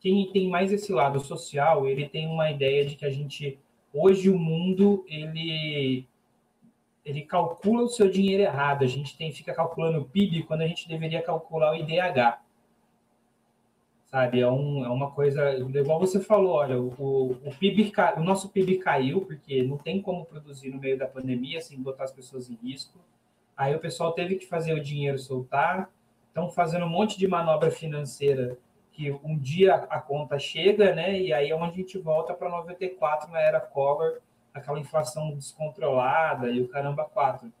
[0.00, 3.58] quem tem mais esse lado social, ele tem uma ideia de que a gente,
[3.92, 6.06] hoje o mundo, ele
[7.04, 8.82] ele calcula o seu dinheiro errado.
[8.82, 12.40] A gente tem fica calculando o PIB quando a gente deveria calcular o IDH.
[14.06, 18.48] Sabe, é, um, é uma coisa, igual você falou, olha, o, o PIB, o nosso
[18.48, 22.48] PIB caiu porque não tem como produzir no meio da pandemia sem botar as pessoas
[22.48, 22.96] em risco.
[23.56, 25.90] Aí o pessoal teve que fazer o dinheiro soltar,
[26.28, 28.56] estão fazendo um monte de manobra financeira
[28.92, 31.20] que um dia a conta chega, né?
[31.20, 34.20] E aí é onde a gente volta para 94 na era Collor,
[34.54, 37.52] aquela inflação descontrolada e o caramba quatro.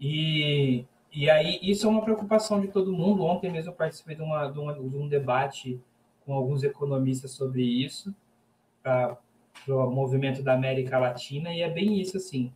[0.00, 3.24] E, e aí isso é uma preocupação de todo mundo.
[3.24, 5.80] Ontem mesmo eu participei de, uma, de, uma, de um debate
[6.24, 8.14] com alguns economistas sobre isso,
[8.82, 9.18] para
[9.68, 12.52] o movimento da América Latina, e é bem isso assim.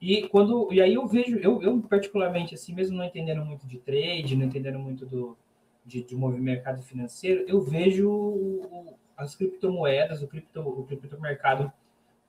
[0.00, 3.78] E quando e aí eu vejo, eu, eu particularmente assim, mesmo não entendendo muito de
[3.78, 5.36] trade, não entendendo muito do
[5.84, 11.70] de, de movimento mercado financeiro, eu vejo as criptomoedas, o cripto o criptomercado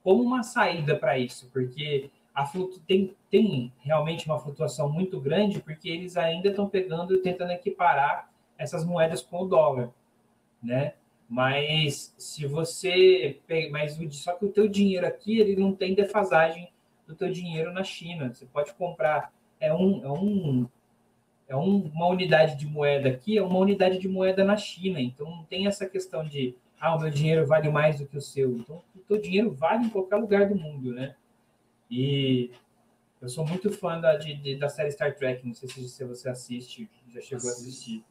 [0.03, 2.79] como uma saída para isso, porque a flutu...
[2.81, 8.29] tem, tem realmente uma flutuação muito grande, porque eles ainda estão pegando e tentando equiparar
[8.57, 9.91] essas moedas com o dólar,
[10.61, 10.93] né?
[11.27, 13.39] Mas se você
[13.71, 16.69] mas só que o teu dinheiro aqui ele não tem defasagem
[17.07, 18.33] do teu dinheiro na China.
[18.33, 20.67] Você pode comprar é um é um
[21.47, 25.01] é um, uma unidade de moeda aqui, é uma unidade de moeda na China.
[25.01, 28.21] Então não tem essa questão de ah, o meu dinheiro vale mais do que o
[28.21, 28.57] seu.
[28.57, 31.15] Então, o teu dinheiro vale em qualquer lugar do mundo, né?
[31.89, 32.51] E
[33.21, 36.89] eu sou muito fã da, de, da série Star Trek, não sei se você assiste,
[37.07, 38.03] já chegou a assistir.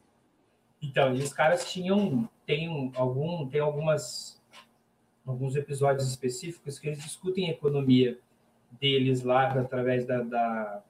[0.81, 4.41] Então, e os caras tinham, tem algum, tem algumas,
[5.25, 8.17] alguns episódios específicos que eles discutem a economia
[8.79, 10.81] deles lá através da, da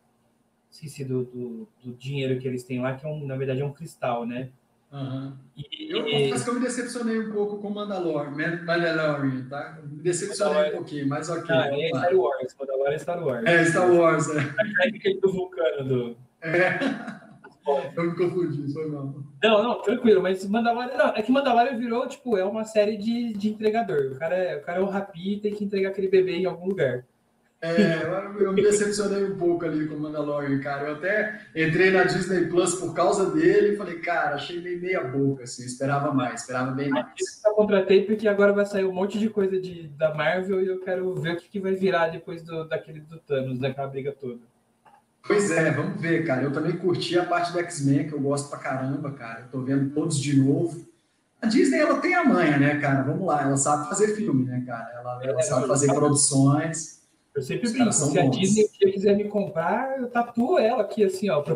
[0.70, 3.66] esqueci do, do, do, dinheiro que eles têm lá, que é um, na verdade é
[3.66, 4.52] um cristal, né?
[4.92, 5.34] Uhum.
[5.56, 9.80] E, eu confesso que eu me decepcionei um pouco com Mandalorian, Mandalorian tá?
[9.84, 11.56] Me decepcionei um pouquinho, mas ok.
[11.56, 13.46] Ah, é Star Wars, Mandalorian é Star Wars.
[13.46, 14.40] É, Star Wars, é.
[14.40, 16.18] A técnica do vulcano do...
[16.42, 16.80] É.
[17.96, 19.14] Eu me confundi, foi mal.
[19.44, 20.98] Não, não, tranquilo, mas Mandalorian.
[20.98, 24.14] Não, é que Mandalorian virou, tipo, é uma série de, de entregador.
[24.14, 26.46] O cara, é, o cara é um rapi e tem que entregar aquele bebê em
[26.46, 27.06] algum lugar.
[27.64, 28.02] É,
[28.40, 30.88] eu me decepcionei um pouco ali com o Mandalorian, cara.
[30.88, 35.04] Eu até entrei na Disney Plus por causa dele e falei, cara, achei meio meia
[35.04, 37.06] boca, assim, esperava mais, esperava bem mais.
[37.46, 40.80] Eu contratei porque agora vai sair um monte de coisa de, da Marvel e eu
[40.80, 44.40] quero ver o que, que vai virar depois do, daquele do Thanos, daquela briga toda.
[45.24, 46.42] Pois é, vamos ver, cara.
[46.42, 49.42] Eu também curti a parte do X-Men, que eu gosto pra caramba, cara.
[49.42, 50.84] Eu tô vendo todos de novo.
[51.40, 53.04] A Disney, ela tem a manha, né, cara?
[53.04, 54.92] Vamos lá, ela sabe fazer filme, né, cara?
[54.96, 57.01] Ela, ela é, sabe fazer produções.
[57.36, 61.30] Eu sempre Os brinco, se a Disney quiser me comprar, eu tatuo ela aqui, assim,
[61.30, 61.42] ó.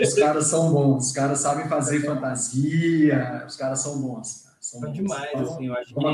[0.00, 4.44] os caras são bons, os caras sabem fazer fantasia, os caras são bons.
[4.44, 4.56] Cara.
[4.58, 6.06] São, são demais, então, assim, eu acho que...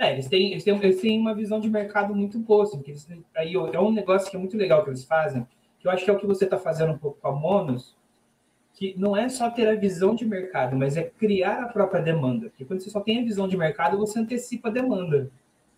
[0.00, 2.92] É, eles têm, eles, têm, eles têm uma visão de mercado muito boa, assim, que
[2.92, 5.44] eles, aí é um negócio que é muito legal que eles fazem,
[5.80, 7.96] que eu acho que é o que você está fazendo um pouco com a Monos,
[8.74, 12.48] que não é só ter a visão de mercado, mas é criar a própria demanda.
[12.48, 15.28] Porque quando você só tem a visão de mercado, você antecipa a demanda.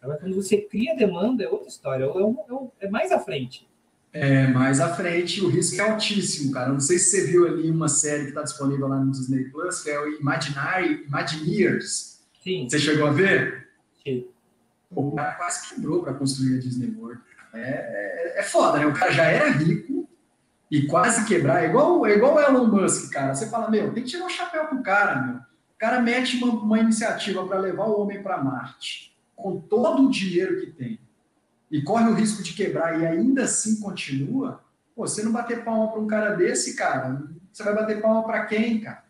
[0.03, 3.69] Agora, quando você cria demanda, é outra história, é, é, é mais à frente.
[4.13, 6.71] É, mais à frente, o risco é altíssimo, cara.
[6.71, 9.83] não sei se você viu ali uma série que está disponível lá no Disney Plus,
[9.83, 12.21] que é o Imaginary, Imagineers.
[12.43, 12.67] Sim.
[12.69, 13.69] Você chegou a ver?
[14.03, 14.27] Sim.
[14.91, 17.21] O cara quase quebrou para construir a Disney World.
[17.53, 18.87] É, é, é, foda, né?
[18.87, 20.09] O cara já era rico
[20.71, 21.63] e quase quebrar.
[21.63, 23.35] É igual, é igual o Elon Musk, cara.
[23.35, 25.37] Você fala, meu, tem que tirar o chapéu pro cara, meu.
[25.37, 29.10] O cara mete uma, uma iniciativa para levar o homem para Marte
[29.43, 30.99] com todo o dinheiro que tem
[31.71, 34.63] e corre o risco de quebrar e ainda assim continua,
[34.95, 37.23] pô, você não bater palma para um cara desse, cara,
[37.53, 39.05] você vai bater palma para quem, cara?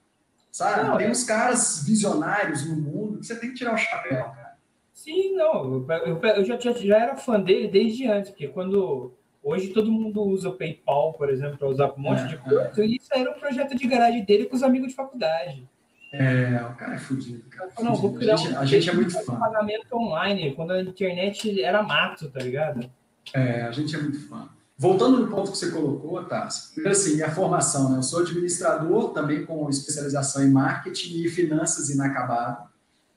[0.51, 0.89] Sabe?
[0.89, 4.25] Não, tem é uns caras visionários no mundo que você tem que tirar o chapéu,
[4.25, 4.59] cara.
[4.93, 9.69] Sim, não, eu, eu já, já, já era fã dele desde antes, porque quando Hoje
[9.69, 12.73] todo mundo usa o PayPal, por exemplo, para usar um monte é, de coisa.
[12.77, 12.87] É.
[12.87, 15.67] E isso era um projeto de garagem dele com os amigos de faculdade.
[16.13, 17.45] É, o cara é fudido.
[17.51, 19.37] Cara é não, vou criar a gente, um a gente é muito fã.
[19.37, 22.91] pagamento online, quando a internet era mato, tá ligado?
[23.33, 24.49] É, a gente é muito fã.
[24.77, 27.99] Voltando no ponto que você colocou, Tassi, primeiro assim, minha formação, né?
[27.99, 32.69] Eu sou administrador, também com especialização em marketing e finanças inacabado.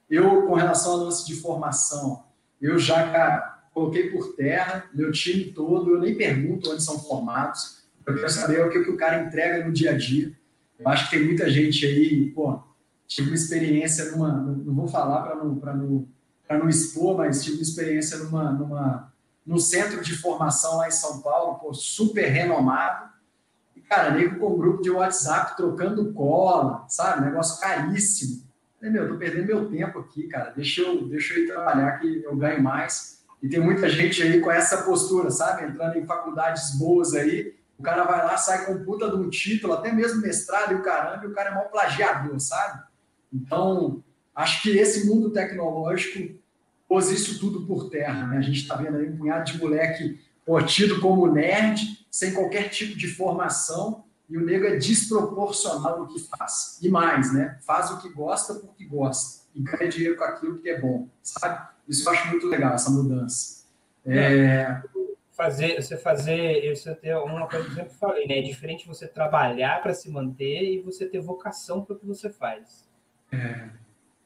[0.10, 2.26] Eu, com relação ao lance de formação,
[2.62, 7.84] eu já, cara, coloquei por terra, meu time todo, eu nem pergunto onde são formados,
[8.06, 10.34] eu quero saber o que, o cara entrega no dia a dia.
[10.78, 12.62] Eu acho que tem muita gente aí, pô,
[13.08, 16.08] tive uma experiência numa, não vou falar para não, não,
[16.50, 19.14] não expor, mas tive uma experiência numa, numa
[19.46, 23.10] no centro de formação lá em São Paulo, pô, super renomado.
[23.76, 27.26] E, cara, nego com um grupo de WhatsApp trocando cola, sabe?
[27.26, 28.44] Negócio caríssimo.
[28.78, 30.52] Falei, meu, tô perdendo meu tempo aqui, cara.
[30.52, 33.24] Deixa eu, deixa eu ir trabalhar que eu ganho mais.
[33.42, 35.66] E tem muita gente aí com essa postura, sabe?
[35.66, 37.54] Entrando em faculdades boas aí.
[37.78, 40.82] O cara vai lá, sai com puta de um título, até mesmo mestrado e o
[40.82, 42.82] caramba, e o cara é mó plagiador, sabe?
[43.34, 44.04] Então,
[44.36, 46.36] acho que esse mundo tecnológico
[46.88, 48.28] pôs isso tudo por terra.
[48.28, 48.38] Né?
[48.38, 52.70] A gente está vendo aí um punhado de moleque pô, tido como nerd, sem qualquer
[52.70, 56.80] tipo de formação, e o nego é desproporcional no que faz.
[56.82, 57.58] E mais, né?
[57.66, 61.70] Faz o que gosta porque gosta, e ganha dinheiro com aquilo que é bom, sabe?
[61.88, 63.66] Isso eu acho muito legal, essa mudança.
[64.06, 64.82] É...
[65.32, 68.40] Fazer, você fazer, isso é uma coisa que eu sempre falei, né?
[68.40, 72.30] É diferente você trabalhar para se manter e você ter vocação para o que você
[72.30, 72.88] faz.
[73.34, 73.70] É.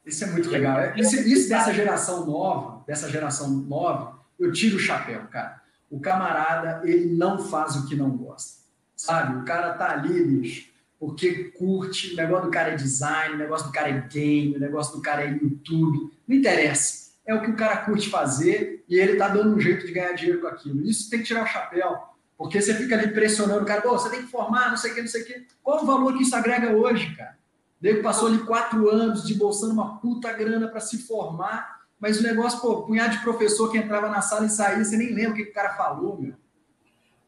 [0.04, 0.96] Isso é muito legal.
[0.96, 5.60] Isso, isso dessa geração nova, dessa geração nova, eu tiro o chapéu, cara.
[5.90, 8.58] O camarada, ele não faz o que não gosta.
[8.96, 9.38] Sabe?
[9.38, 13.68] O cara tá ali, bicho, porque curte, o negócio do cara é design, o negócio
[13.68, 16.10] do cara é game, o negócio do cara é YouTube.
[16.26, 17.08] Não interessa.
[17.24, 20.12] É o que o cara curte fazer e ele tá dando um jeito de ganhar
[20.12, 20.84] dinheiro com aquilo.
[20.84, 21.96] Isso tem que tirar o chapéu.
[22.36, 24.94] Porque você fica ali pressionando o cara, Pô, você tem que formar, não sei o
[24.94, 25.46] que, não sei o que.
[25.62, 27.37] Qual o valor que isso agrega hoje, cara?
[27.80, 32.22] Nego passou ali quatro anos de bolsando uma puta grana para se formar, mas o
[32.22, 35.34] negócio, pô, punhado de professor que entrava na sala e saía, você nem lembra o
[35.34, 36.34] que, que o cara falou, meu.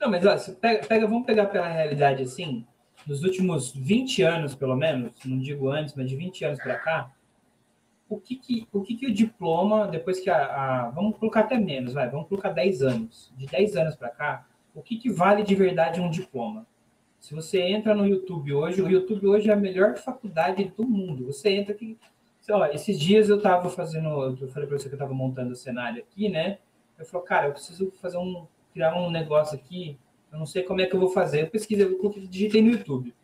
[0.00, 2.66] Não, mas ó, pega, pega, vamos pegar pela realidade assim,
[3.06, 7.10] nos últimos 20 anos, pelo menos, não digo antes, mas de 20 anos para cá,
[8.08, 11.56] o que que, o que que o diploma, depois que a, a, Vamos colocar até
[11.56, 13.32] menos, vai, vamos colocar 10 anos.
[13.36, 16.66] De 10 anos para cá, o que que vale de verdade um diploma?
[17.20, 21.26] Se você entra no YouTube hoje, o YouTube hoje é a melhor faculdade do mundo.
[21.26, 21.98] Você entra aqui.
[22.50, 24.08] Ó, esses dias eu estava fazendo,
[24.40, 26.58] eu falei para você que eu estava montando o cenário aqui, né?
[26.98, 29.98] Eu falei, cara, eu preciso fazer um, criar um negócio aqui.
[30.32, 31.42] Eu não sei como é que eu vou fazer.
[31.42, 33.14] Eu pesquisei, eu digitei no YouTube.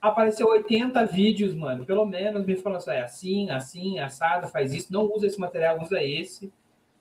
[0.00, 1.84] Apareceu 80 vídeos, mano.
[1.84, 4.90] Pelo menos me falando assim, é assim, assim, assado, faz isso.
[4.90, 6.50] Não usa esse material, usa esse.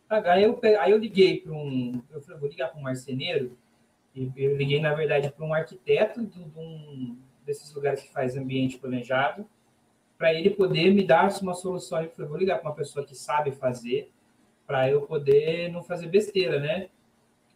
[0.10, 2.02] Aí eu, aí eu liguei para um.
[2.12, 3.58] Eu falei, vou ligar para um marceneiro
[4.16, 9.46] eu liguei, na verdade, para um arquiteto de, um desses lugares que faz ambiente planejado,
[10.18, 12.02] para ele poder me dar uma solução.
[12.02, 14.12] Eu falei, vou ligar para uma pessoa que sabe fazer,
[14.66, 16.90] para eu poder não fazer besteira, né?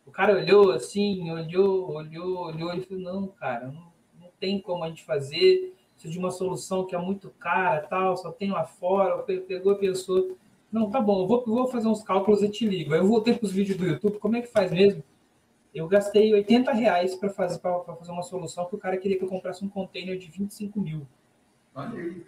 [0.05, 4.83] O cara olhou assim, olhou, olhou, olhou e falou, não, cara, não, não tem como
[4.83, 8.65] a gente fazer, preciso de uma solução que é muito cara, tal, só tem lá
[8.65, 9.21] fora.
[9.23, 10.37] Pegou e pensou,
[10.71, 12.93] não, tá bom, eu vou, vou fazer uns cálculos e te ligo.
[12.93, 15.03] Aí eu voltei para os vídeos do YouTube, como é que faz mesmo?
[15.77, 19.29] Eu gastei 80 reais para fazer, fazer uma solução que o cara queria que eu
[19.29, 21.07] comprasse um container de 25 mil.
[21.75, 22.25] Olha aí.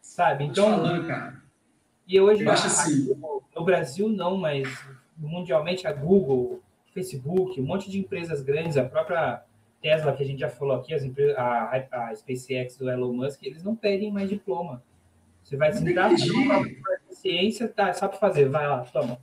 [0.00, 0.44] Sabe?
[0.44, 0.70] Então.
[0.70, 1.42] Falando, cara.
[2.06, 3.14] E hoje, eu acho assim.
[3.54, 4.68] no Brasil, não, mas
[5.16, 9.42] mundialmente, a Google, Facebook, um monte de empresas grandes, a própria
[9.80, 13.42] Tesla, que a gente já falou aqui, as empresas, a, a SpaceX do Elon Musk,
[13.42, 14.82] eles não pedem mais diploma.
[15.42, 16.10] Você vai sentar,
[17.10, 19.18] ciência, tá, sabe fazer, vai lá, toma.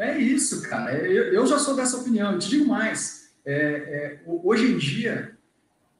[0.00, 0.96] É isso, cara.
[0.96, 2.32] Eu, eu já sou dessa opinião.
[2.32, 3.34] Eu te digo mais.
[3.44, 5.36] É, é, hoje em dia,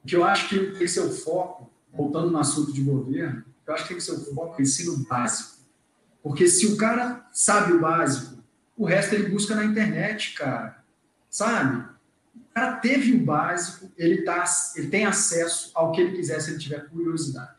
[0.02, 3.44] o que eu acho que tem que ser o foco, voltando no assunto de governo,
[3.66, 5.60] eu acho que tem que ser o foco é ensino básico.
[6.22, 8.42] Porque se o cara sabe o básico,
[8.74, 10.82] o resto ele busca na internet, cara.
[11.28, 11.84] Sabe?
[12.34, 14.44] O cara teve o básico, ele, tá,
[14.76, 17.52] ele tem acesso ao que ele quiser se ele tiver curiosidade.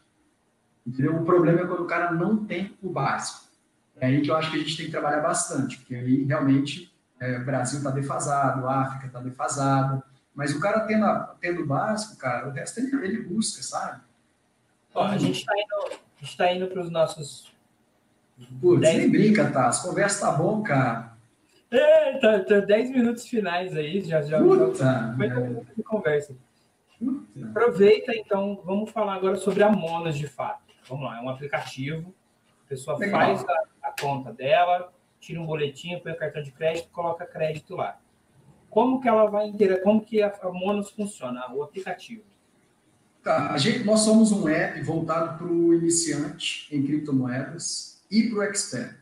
[0.87, 1.17] Entendeu?
[1.17, 3.50] O problema é quando o cara não tem o básico.
[4.01, 6.91] É aí que eu acho que a gente tem que trabalhar bastante, porque aí realmente
[7.19, 10.03] é, o Brasil está defasado, a África está defasada,
[10.33, 14.01] mas o cara tendo, a, tendo o básico, cara, o resto ele, ele busca, sabe?
[14.95, 17.53] Ó, a gente está indo, tá indo para os nossos.
[18.59, 19.67] Putz, nem brinca, tá?
[19.67, 21.11] As conversas tá bom, cara.
[21.69, 24.39] É, tá, tá 10 minutos finais aí, já já.
[24.39, 26.35] Puta, já 50 minutos de conversa.
[26.97, 27.47] Puta.
[27.49, 30.63] Aproveita, então, vamos falar agora sobre a Monas de fato.
[30.89, 32.13] Vamos lá, é um aplicativo.
[32.65, 33.19] A pessoa Legal.
[33.19, 33.63] faz a,
[34.01, 37.99] conta dela, tira um boletim, põe o cartão de crédito, coloca crédito lá.
[38.69, 42.23] como que ela vai interagir, como que a, a Monos funciona, o aplicativo?
[43.23, 48.39] Tá, a gente, nós somos um app voltado para o iniciante em criptomoedas e para
[48.39, 48.97] o expert.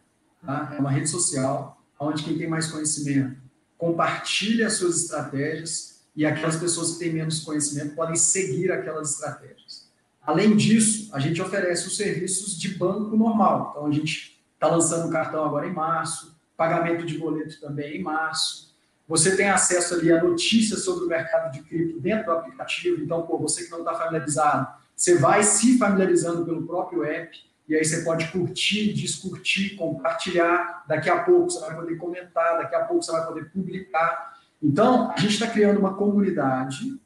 [0.46, 0.74] Tá?
[0.76, 6.92] É uma rede social onde quem tem mais conhecimento compartilha suas estratégias e aquelas pessoas
[6.92, 9.90] que têm menos conhecimento podem seguir aquelas estratégias.
[10.22, 13.70] Além disso, a gente oferece os serviços de banco normal.
[13.72, 18.76] Então, a gente está lançando cartão agora em março, pagamento de boleto também em março.
[19.08, 23.02] Você tem acesso ali a notícias sobre o mercado de cripto dentro do aplicativo.
[23.02, 27.36] Então, pô, você que não está familiarizado, você vai se familiarizando pelo próprio app
[27.70, 30.84] e aí você pode curtir, descurtir, compartilhar.
[30.88, 34.38] Daqui a pouco você vai poder comentar, daqui a pouco você vai poder publicar.
[34.62, 37.00] Então, a gente está criando uma comunidade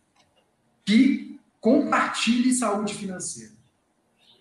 [0.84, 3.54] que compartilhe saúde financeira.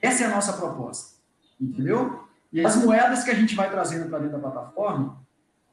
[0.00, 1.16] Essa é a nossa proposta.
[1.60, 2.21] Entendeu?
[2.52, 5.18] E as moedas que a gente vai trazendo para dentro da plataforma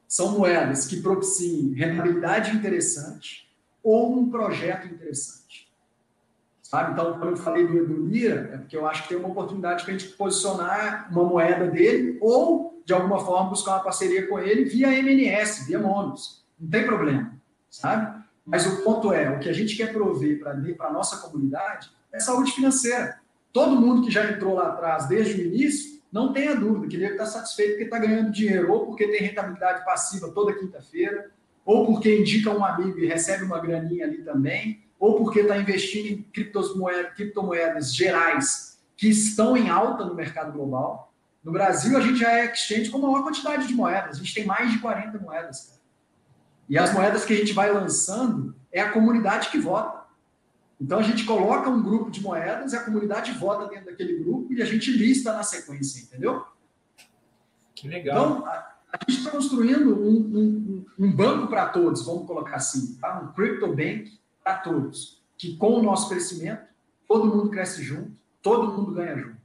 [0.07, 3.49] são moedas que propiciem rentabilidade interessante
[3.83, 5.69] ou um projeto interessante.
[6.61, 6.93] Sabe?
[6.93, 9.83] Então, quando eu falei do, do Lira, é porque eu acho que tem uma oportunidade
[9.83, 14.37] para a gente posicionar uma moeda dele ou, de alguma forma, buscar uma parceria com
[14.39, 16.45] ele via MNS, via Monos.
[16.59, 17.33] Não tem problema,
[17.69, 18.23] sabe?
[18.45, 22.19] Mas o ponto é, o que a gente quer prover para a nossa comunidade é
[22.19, 23.19] saúde financeira.
[23.51, 27.13] Todo mundo que já entrou lá atrás desde o início, não tenha dúvida que deve
[27.13, 31.31] estar satisfeito porque está ganhando dinheiro, ou porque tem rentabilidade passiva toda quinta-feira,
[31.65, 36.07] ou porque indica um amigo e recebe uma graninha ali também, ou porque está investindo
[36.07, 41.13] em criptomoedas, criptomoedas gerais que estão em alta no mercado global.
[41.43, 44.17] No Brasil, a gente já é exchange com a maior quantidade de moedas.
[44.17, 45.67] A gente tem mais de 40 moedas.
[45.67, 45.79] Cara.
[46.67, 49.98] E as moedas que a gente vai lançando é a comunidade que vota.
[50.79, 54.53] Então, a gente coloca um grupo de moedas e a comunidade vota dentro daquele grupo
[54.53, 56.45] e a gente lista na sequência, entendeu?
[57.75, 58.37] Que legal.
[58.37, 62.95] Então, a, a gente está construindo um, um, um banco para todos, vamos colocar assim,
[62.95, 63.19] tá?
[63.19, 65.21] um crypto bank para todos.
[65.37, 66.63] Que com o nosso crescimento,
[67.07, 68.11] todo mundo cresce junto,
[68.41, 69.37] todo mundo ganha junto.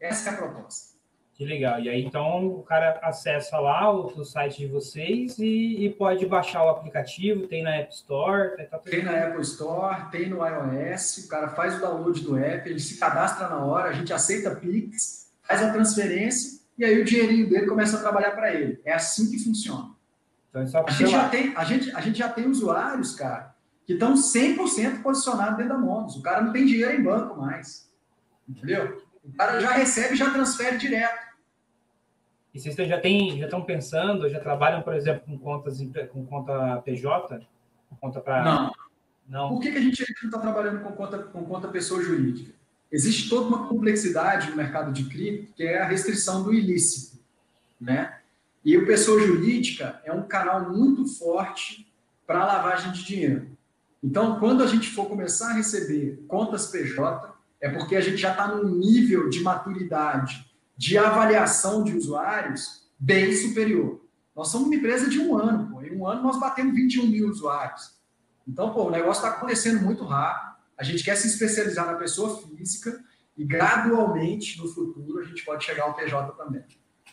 [0.00, 0.97] Essa é a proposta.
[1.38, 1.78] Que legal.
[1.78, 6.26] E aí, então, o cara acessa lá o, o site de vocês e, e, pode
[6.26, 8.56] baixar o aplicativo, tem na App Store.
[8.56, 12.36] Tá, tá tem na Apple Store, tem no iOS, o cara faz o download do
[12.36, 17.00] app, ele se cadastra na hora, a gente aceita Pix, faz a transferência e aí
[17.00, 18.80] o dinheirinho dele começa a trabalhar para ele.
[18.84, 19.90] É assim que funciona.
[20.50, 23.54] Então, é a, gente já tem, a, gente, a gente já tem usuários, cara,
[23.86, 26.16] que estão 100% posicionados dentro da Monos.
[26.16, 27.88] O cara não tem dinheiro em banco mais.
[28.48, 29.00] Entendeu?
[29.22, 31.27] O cara já recebe já transfere direto.
[32.66, 35.78] E vocês já têm, já estão pensando, já trabalham, por exemplo, com contas
[36.12, 37.46] com conta PJ?
[37.88, 38.44] Com conta para.
[38.44, 38.72] Não.
[39.28, 39.48] não.
[39.50, 42.52] Por que, que a gente não está trabalhando com conta, com conta pessoa jurídica?
[42.90, 47.18] Existe toda uma complexidade no mercado de cripto, que é a restrição do ilícito.
[47.80, 48.18] Né?
[48.64, 51.86] E o pessoa jurídica é um canal muito forte
[52.26, 53.46] para lavagem de dinheiro.
[54.02, 58.32] Então, quando a gente for começar a receber contas PJ, é porque a gente já
[58.32, 60.47] está num nível de maturidade,
[60.78, 64.00] de avaliação de usuários bem superior.
[64.34, 65.82] Nós somos uma empresa de um ano, pô.
[65.82, 67.98] Em um ano nós batemos 21 mil usuários.
[68.46, 70.56] Então, pô, o negócio está acontecendo muito rápido.
[70.78, 73.04] A gente quer se especializar na pessoa física
[73.36, 76.62] e gradualmente, no futuro, a gente pode chegar ao PJ também.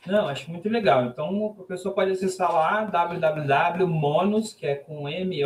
[0.06, 1.04] Não, acho muito legal.
[1.06, 5.44] Então, a pessoa pode acessar lá www.monos, que é com M-O-N-N-O-S.com,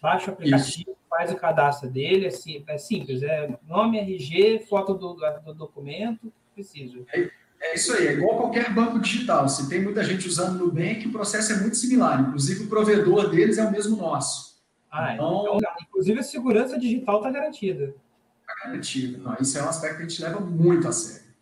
[0.00, 0.96] baixa o aplicativo, Isso.
[1.14, 7.06] Faz o cadastro dele, é, é simples, é nome, RG, foto do, do documento, preciso.
[7.12, 9.48] É, é, isso aí, é igual qualquer banco digital.
[9.48, 12.20] Se tem muita gente usando o Nubank, o processo é muito similar.
[12.20, 14.60] Inclusive, o provedor deles é o mesmo nosso.
[14.90, 17.94] Ah, então, então inclusive a segurança digital está garantida.
[18.40, 19.18] Está garantida.
[19.18, 21.32] Não, isso é um aspecto que a gente leva muito a sério.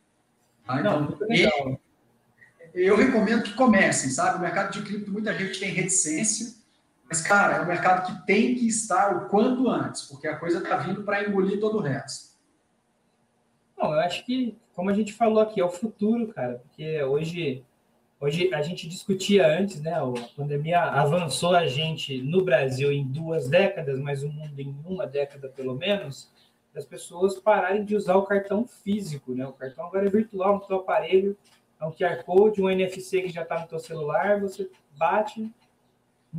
[0.66, 0.80] Tá?
[0.80, 1.80] Então, Não,
[2.74, 4.38] eu recomendo que comecem, sabe?
[4.38, 6.61] O mercado de cripto, muita gente tem reticência,
[7.12, 10.60] mas, cara, é um mercado que tem que estar o quanto antes, porque a coisa
[10.60, 12.38] está vindo para engolir todo o resto.
[13.76, 17.62] Não, eu acho que, como a gente falou aqui, é o futuro, cara, porque hoje,
[18.18, 19.92] hoje a gente discutia antes, né?
[19.92, 25.06] A pandemia avançou a gente no Brasil em duas décadas, mas o mundo em uma
[25.06, 26.32] década pelo menos
[26.72, 29.46] das pessoas pararem de usar o cartão físico, né?
[29.46, 31.36] O cartão agora é virtual no seu aparelho,
[31.78, 35.52] é um QR Code, um NFC que já está no seu celular, você bate.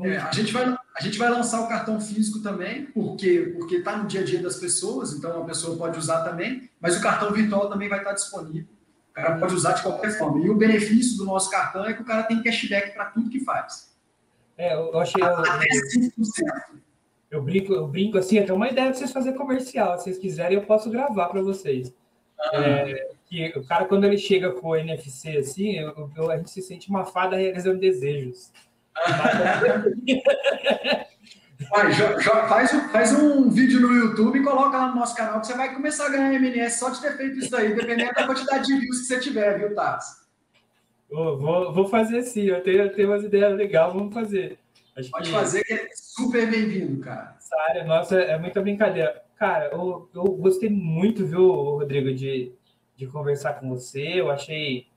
[0.01, 3.95] É, a, gente vai, a gente vai lançar o cartão físico também, porque porque está
[3.95, 7.31] no dia a dia das pessoas, então a pessoa pode usar também, mas o cartão
[7.31, 8.73] virtual também vai estar disponível.
[9.11, 10.43] O cara pode usar de qualquer forma.
[10.43, 13.39] E o benefício do nosso cartão é que o cara tem cashback para tudo que
[13.41, 13.93] faz.
[14.57, 15.21] É, eu achei.
[15.21, 16.83] Até 5%
[17.33, 19.97] eu brinco, eu brinco assim, até uma ideia de vocês fazer comercial.
[19.97, 21.91] Se vocês quiserem, eu posso gravar para vocês.
[22.39, 22.61] Ah.
[22.61, 26.51] É, que o cara, quando ele chega com o NFC assim, eu, eu, a gente
[26.51, 28.51] se sente uma fada realizando desejos.
[31.69, 31.93] Vai,
[32.47, 35.53] faz, um, faz um vídeo no YouTube e coloca lá no nosso canal que você
[35.53, 38.79] vai começar a ganhar MNS só de ter feito isso daí, dependendo da quantidade de
[38.79, 40.05] views que você tiver, viu, Tati?
[41.09, 44.59] Oh, vou, vou fazer sim, eu tenho, eu tenho umas ideias legais, vamos fazer.
[44.95, 45.35] Acho Pode que...
[45.35, 47.35] fazer, que é super bem-vindo, cara.
[47.37, 49.23] Essa área nossa é muita brincadeira.
[49.37, 52.51] Cara, eu, eu gostei muito, viu, Rodrigo, de,
[52.95, 54.19] de conversar com você.
[54.19, 54.87] Eu achei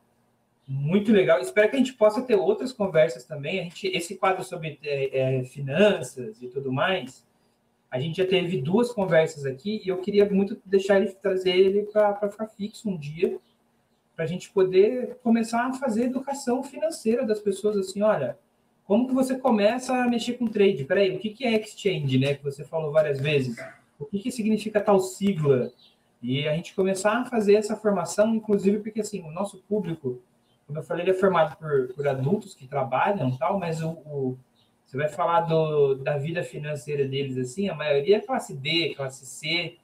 [0.66, 1.40] muito legal.
[1.40, 3.60] Espero que a gente possa ter outras conversas também.
[3.60, 7.24] A gente, esse quadro sobre é, é, finanças e tudo mais,
[7.90, 11.82] a gente já teve duas conversas aqui e eu queria muito deixar ele trazer ele
[11.84, 13.38] para ficar fixo um dia,
[14.16, 17.76] para a gente poder começar a fazer educação financeira das pessoas.
[17.76, 18.36] Assim, olha,
[18.84, 20.84] como que você começa a mexer com trade?
[20.84, 22.34] Peraí, o que, que é exchange, né?
[22.34, 23.56] Que você falou várias vezes.
[23.98, 25.72] O que, que significa tal sigla?
[26.20, 30.20] E a gente começar a fazer essa formação, inclusive porque assim, o nosso público
[30.66, 34.38] como eu falei, ele é formado por, por adultos que trabalham tal, mas o, o,
[34.84, 39.24] você vai falar do, da vida financeira deles, assim, a maioria é classe D, classe
[39.26, 39.76] C,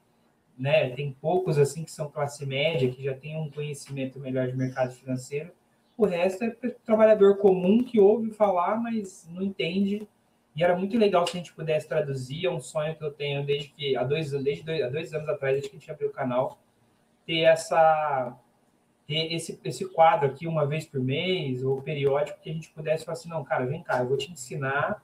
[0.58, 0.90] né?
[0.90, 4.92] Tem poucos, assim, que são classe média, que já tem um conhecimento melhor de mercado
[4.92, 5.50] financeiro.
[5.96, 6.50] O resto é
[6.84, 10.06] trabalhador comum que ouve falar, mas não entende.
[10.54, 13.44] E era muito legal se a gente pudesse traduzir, é um sonho que eu tenho
[13.44, 16.08] desde que, há dois, desde dois, há dois anos atrás, desde que a gente abriu
[16.08, 16.58] o canal,
[17.26, 18.36] ter essa
[19.06, 23.04] ter esse, esse quadro aqui uma vez por mês, ou periódico, que a gente pudesse
[23.04, 25.02] falar assim, não, cara, vem cá, eu vou te ensinar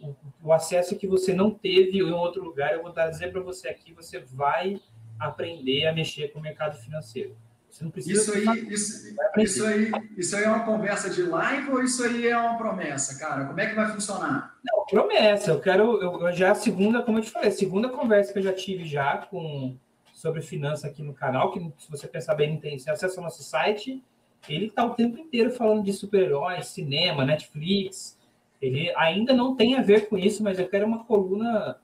[0.00, 3.68] o, o acesso que você não teve em outro lugar, eu vou dizer para você
[3.68, 4.80] aqui, você vai
[5.18, 7.36] aprender a mexer com o mercado financeiro.
[7.70, 11.70] Você não precisa isso aí, isso, isso, aí, isso aí é uma conversa de live
[11.70, 13.46] ou isso aí é uma promessa, cara?
[13.46, 14.58] Como é que vai funcionar?
[14.62, 15.52] Não, promessa.
[15.52, 18.40] Eu quero, eu, eu já a segunda, como eu te falei, a segunda conversa que
[18.40, 19.78] eu já tive já com
[20.22, 24.00] sobre finança aqui no canal, que se você pensar bem, tem acesso ao nosso site.
[24.48, 28.16] Ele está o tempo inteiro falando de super-heróis, cinema, Netflix.
[28.60, 31.76] Ele ainda não tem a ver com isso, mas eu quero uma coluna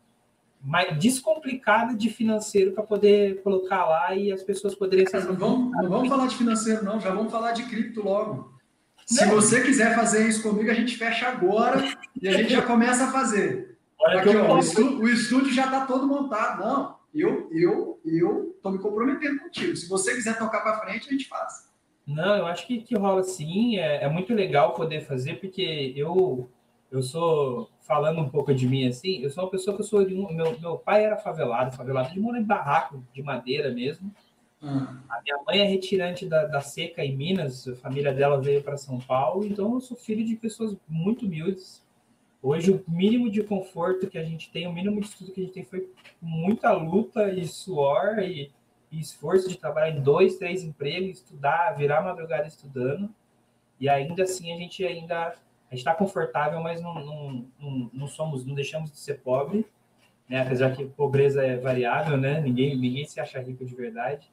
[0.62, 5.24] mais descomplicada de financeiro para poder colocar lá e as pessoas poderem ser.
[5.24, 8.52] Não vamos, não vamos falar de financeiro, não, já vamos falar de cripto logo.
[9.04, 9.34] Se não.
[9.34, 11.82] você quiser fazer isso comigo, a gente fecha agora
[12.22, 13.76] e a gente já começa a fazer.
[13.98, 16.64] Olha Aqui, ó, o, estúdio, o estúdio já está todo montado.
[16.64, 19.76] Não, eu eu eu tô me comprometendo contigo.
[19.76, 21.68] Se você quiser tocar para frente, a gente faz.
[22.06, 23.78] Não, eu acho que, que rola sim.
[23.78, 26.50] É, é muito legal poder fazer, porque eu
[26.90, 29.22] eu sou falando um pouco de mim assim.
[29.22, 32.12] Eu sou uma pessoa que eu sou de um, meu meu pai era favelado, favelado
[32.12, 34.12] de morar em barraco de madeira mesmo.
[34.62, 34.86] Hum.
[35.08, 38.76] A minha mãe é retirante da, da seca em Minas, a família dela veio para
[38.76, 41.86] São Paulo, então eu sou filho de pessoas muito humildes
[42.42, 45.44] Hoje, o mínimo de conforto que a gente tem, o mínimo de estudo que a
[45.44, 45.90] gente tem foi
[46.22, 48.52] muita luta e suor e,
[48.92, 53.12] e esforço de trabalhar em dois, três empregos, estudar, virar madrugada estudando.
[53.80, 55.34] E ainda assim, a gente ainda
[55.72, 59.66] está confortável, mas não, não, não, não, somos, não deixamos de ser pobre,
[60.28, 60.40] né?
[60.40, 62.40] Apesar que pobreza é variável, né?
[62.40, 64.30] Ninguém, ninguém se acha rico de verdade.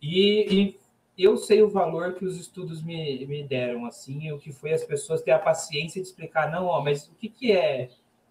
[0.00, 0.78] E, e
[1.16, 4.84] eu sei o valor que os estudos me, me deram, assim, o que foi as
[4.84, 7.88] pessoas ter a paciência de explicar, não, ó, mas o que, que é,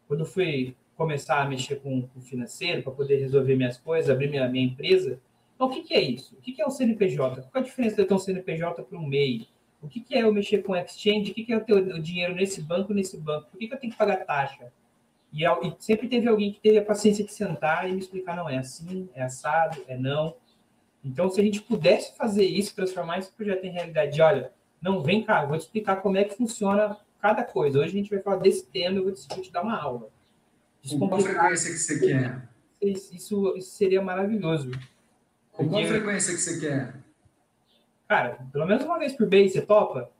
[0.07, 4.47] quando fui começar a mexer com o financeiro, para poder resolver minhas coisas, abrir minha,
[4.47, 5.19] minha empresa,
[5.55, 6.35] então, o que, que é isso?
[6.35, 7.43] O que, que é o CNPJ?
[7.43, 9.47] Qual é a diferença de ter um CNPJ para um MEI?
[9.81, 11.31] O que, que é eu mexer com exchange?
[11.31, 13.49] O que, que é eu ter o dinheiro nesse banco, nesse banco?
[13.49, 14.71] Por que, que eu tenho que pagar taxa?
[15.31, 15.43] E
[15.79, 19.09] sempre teve alguém que teve a paciência de sentar e me explicar, não, é assim,
[19.15, 20.35] é assado, é não.
[21.03, 24.51] Então, se a gente pudesse fazer isso, transformar esse projeto em realidade, olha,
[24.81, 27.79] não, vem cá, vou te explicar como é que funciona cada coisa.
[27.79, 30.09] Hoje a gente vai falar desse tema, eu vou te, vou te dar uma aula.
[30.89, 32.49] Com qual frequência que você quer?
[32.81, 34.71] Isso, isso seria maravilhoso.
[35.51, 36.93] Com qual frequência que você quer?
[38.07, 40.11] Cara, pelo menos uma vez por mês, você topa?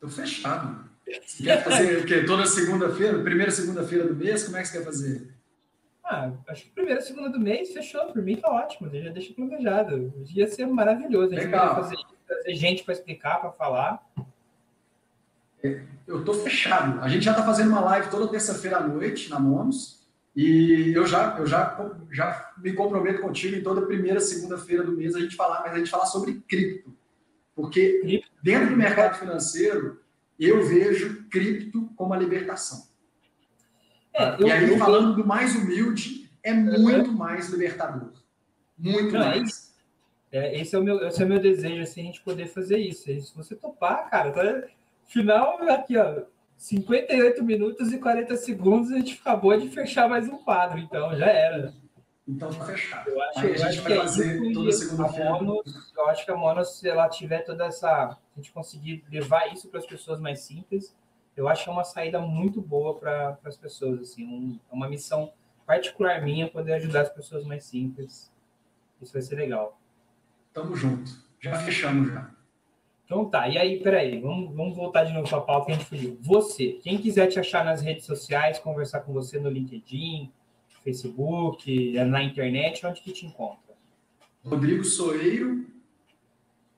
[0.00, 0.88] Tô fechado.
[1.24, 2.24] Você quer fazer o quê?
[2.24, 3.22] Toda segunda-feira?
[3.22, 4.44] Primeira segunda-feira do mês?
[4.44, 5.35] Como é que você quer fazer?
[6.08, 8.06] Ah, acho que primeira, segunda do mês, fechou.
[8.12, 10.14] Por mim tá ótimo, já deixa planejado.
[10.34, 11.32] Ia ser maravilhoso.
[11.32, 11.74] A gente Legal.
[11.74, 11.96] fazer
[12.26, 14.04] trazer gente para explicar, para falar.
[16.06, 17.00] Eu tô fechado.
[17.00, 20.06] A gente já tá fazendo uma live toda terça-feira à noite na Monos.
[20.34, 25.14] E eu já, eu já, já me comprometo contigo em toda primeira, segunda-feira do mês
[25.14, 26.94] a gente falar, mas a gente falar sobre cripto.
[27.54, 28.28] Porque cripto.
[28.42, 29.98] dentro do mercado financeiro,
[30.38, 32.86] eu vejo cripto como a libertação.
[34.16, 38.12] É, eu, e aí, eu, falando do mais humilde, é muito mais libertador.
[38.78, 39.74] Muito não, mais.
[40.32, 42.78] É, esse, é o meu, esse é o meu desejo, assim, a gente poder fazer
[42.78, 43.04] isso.
[43.04, 44.68] Se você topar, cara, tá,
[45.06, 46.22] final aqui, ó,
[46.56, 51.26] 58 minutos e 40 segundos, a gente acabou de fechar mais um quadro, então já
[51.26, 51.74] era.
[52.26, 53.08] Então tá fechado.
[53.10, 55.30] Eu acho, eu acho que é fazer toda segunda-feira.
[55.96, 57.88] Eu acho que a Monos, se ela tiver toda essa.
[57.88, 60.94] A gente conseguir levar isso para as pessoas mais simples,
[61.36, 65.32] eu acho é uma saída muito boa para as pessoas, assim, um, é uma missão
[65.66, 68.32] particular minha poder ajudar as pessoas mais simples.
[69.02, 69.78] Isso vai ser legal.
[70.54, 71.10] Tamo junto.
[71.38, 72.30] Já fechamos já.
[73.04, 75.74] Então tá, e aí, peraí, vamos, vamos voltar de novo para a pauta que a
[75.76, 76.18] gente fugiu.
[76.22, 80.32] Você, quem quiser te achar nas redes sociais, conversar com você no LinkedIn,
[80.82, 83.76] Facebook, na internet, onde que te encontra?
[84.44, 85.66] Rodrigo Soeiro,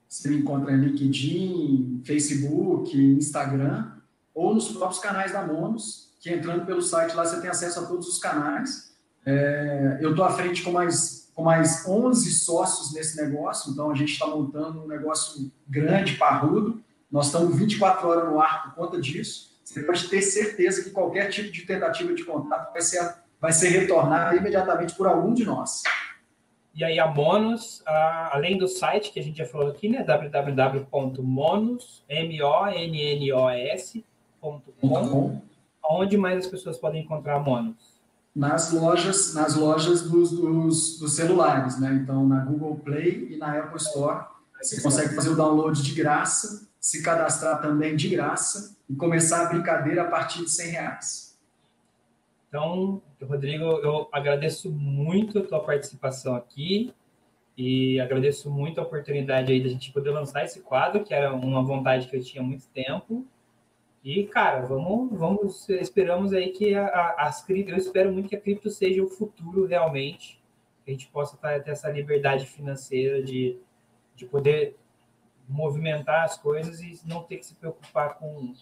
[0.07, 3.98] você me encontra em LinkedIn, Facebook, Instagram,
[4.33, 7.85] ou nos próprios canais da Monos, que entrando pelo site lá você tem acesso a
[7.85, 8.93] todos os canais.
[9.25, 13.95] É, eu estou à frente com mais com mais 11 sócios nesse negócio, então a
[13.95, 16.83] gente está montando um negócio grande, parrudo.
[17.09, 19.57] Nós estamos 24 horas no ar por conta disso.
[19.63, 23.69] Você pode ter certeza que qualquer tipo de tentativa de contato vai ser, vai ser
[23.69, 25.83] retornada imediatamente por algum de nós.
[26.75, 32.03] E aí a Monos, além do site que a gente já falou aqui, né, www.monos,
[35.83, 37.99] Onde mais as pessoas podem encontrar Monos?
[38.35, 41.99] nas lojas, nas lojas dos, dos, dos, celulares, né?
[42.01, 44.25] Então, na Google Play e na Apple Store,
[44.61, 49.49] você consegue fazer o download de graça, se cadastrar também de graça e começar a
[49.49, 51.39] brincadeira a partir de 100 reais.
[52.47, 56.93] Então, Rodrigo, eu agradeço muito a tua participação aqui
[57.57, 61.63] e agradeço muito a oportunidade aí da gente poder lançar esse quadro, que era uma
[61.63, 63.25] vontade que eu tinha há muito tempo.
[64.03, 68.35] E, cara, vamos, vamos, esperamos aí que a, a, as cripto, eu espero muito que
[68.35, 70.41] a cripto seja o futuro realmente,
[70.85, 73.57] que a gente possa ter essa liberdade financeira de,
[74.15, 74.77] de poder
[75.47, 78.53] movimentar as coisas e não ter que se preocupar com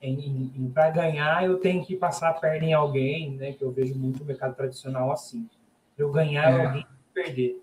[0.00, 3.52] em, em, para ganhar eu tenho que passar a perna em alguém, né?
[3.52, 5.48] Que eu vejo muito o mercado tradicional assim.
[5.96, 6.66] Eu ganhar é.
[6.66, 7.62] alguém perder.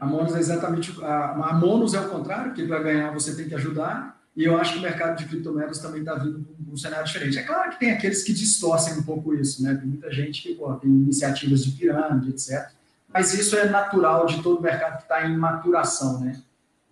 [0.00, 3.48] A Monos é exatamente a, a Monos é o contrário, que para ganhar você tem
[3.48, 7.06] que ajudar e eu acho que o mercado de criptomoedas também está vindo um cenário
[7.06, 7.38] diferente.
[7.38, 9.74] É claro que tem aqueles que distorcem um pouco isso, né?
[9.76, 12.70] Tem muita gente que pô, tem iniciativas de pirâmide, etc.
[13.12, 16.42] Mas isso é natural de todo mercado que está em maturação, né?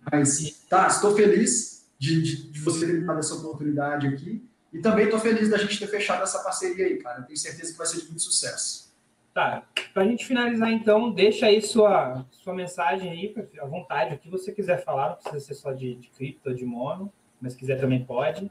[0.09, 4.41] Mas, tá, estou feliz de, de, de você ter me dado essa oportunidade aqui.
[4.71, 7.23] E também estou feliz da gente ter fechado essa parceria aí, cara.
[7.23, 8.93] Tenho certeza que vai ser de muito sucesso.
[9.33, 9.63] Tá.
[9.93, 14.29] Para a gente finalizar, então, deixa aí sua, sua mensagem aí, à vontade, o que
[14.29, 17.11] você quiser falar, não precisa ser só de, de cripto de mono
[17.43, 18.49] mas quiser também pode.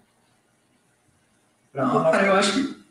[1.72, 2.82] Não, eu acho que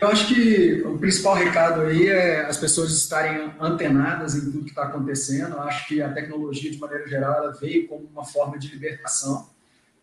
[0.00, 4.68] eu acho que o principal recado aí é as pessoas estarem antenadas em tudo que
[4.68, 5.54] está acontecendo.
[5.54, 9.48] Eu acho que a tecnologia, de maneira geral, ela veio como uma forma de libertação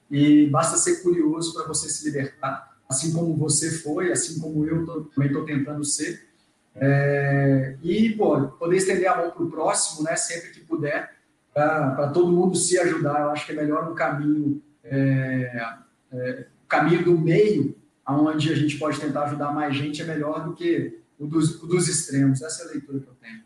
[0.09, 4.83] e basta ser curioso para você se libertar, assim como você foi, assim como eu
[4.83, 6.27] tô, também estou tentando ser.
[6.75, 11.11] É, e pô, poder estender a mão para o próximo, né, sempre que puder,
[11.53, 13.21] para todo mundo se ajudar.
[13.21, 15.75] Eu acho que é melhor um caminho é,
[16.11, 17.75] é, caminho do meio,
[18.05, 21.67] aonde a gente pode tentar ajudar mais gente, é melhor do que o dos, o
[21.67, 22.41] dos extremos.
[22.41, 23.43] Essa é a leitura que eu tenho.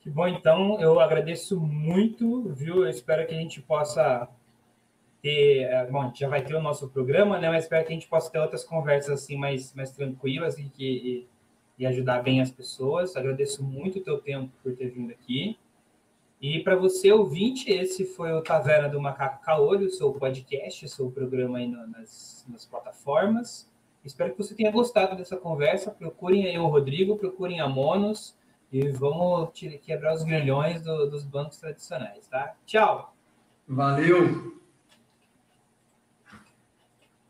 [0.00, 2.84] Que bom, então, eu agradeço muito, viu?
[2.84, 4.28] Eu espero que a gente possa
[5.20, 5.62] ter.
[5.62, 7.50] É, bom, já vai ter o nosso programa, né?
[7.50, 10.84] Mas espero que a gente possa ter outras conversas assim mais, mais tranquilas e, que,
[10.84, 11.28] e,
[11.78, 13.16] e ajudar bem as pessoas.
[13.16, 15.58] Agradeço muito o teu tempo por ter vindo aqui.
[16.40, 21.58] E para você, ouvinte, esse foi o Taverna do Macaco Caolho, seu podcast, seu programa
[21.58, 23.68] aí nas, nas plataformas.
[24.04, 25.90] Espero que você tenha gostado dessa conversa.
[25.90, 28.36] Procurem aí o Rodrigo, procurem a Monos
[28.72, 29.50] e vamos
[29.82, 32.54] quebrar os grilhões do, dos bancos tradicionais, tá?
[32.64, 33.14] Tchau!
[33.66, 34.58] Valeu!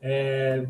[0.00, 0.66] É,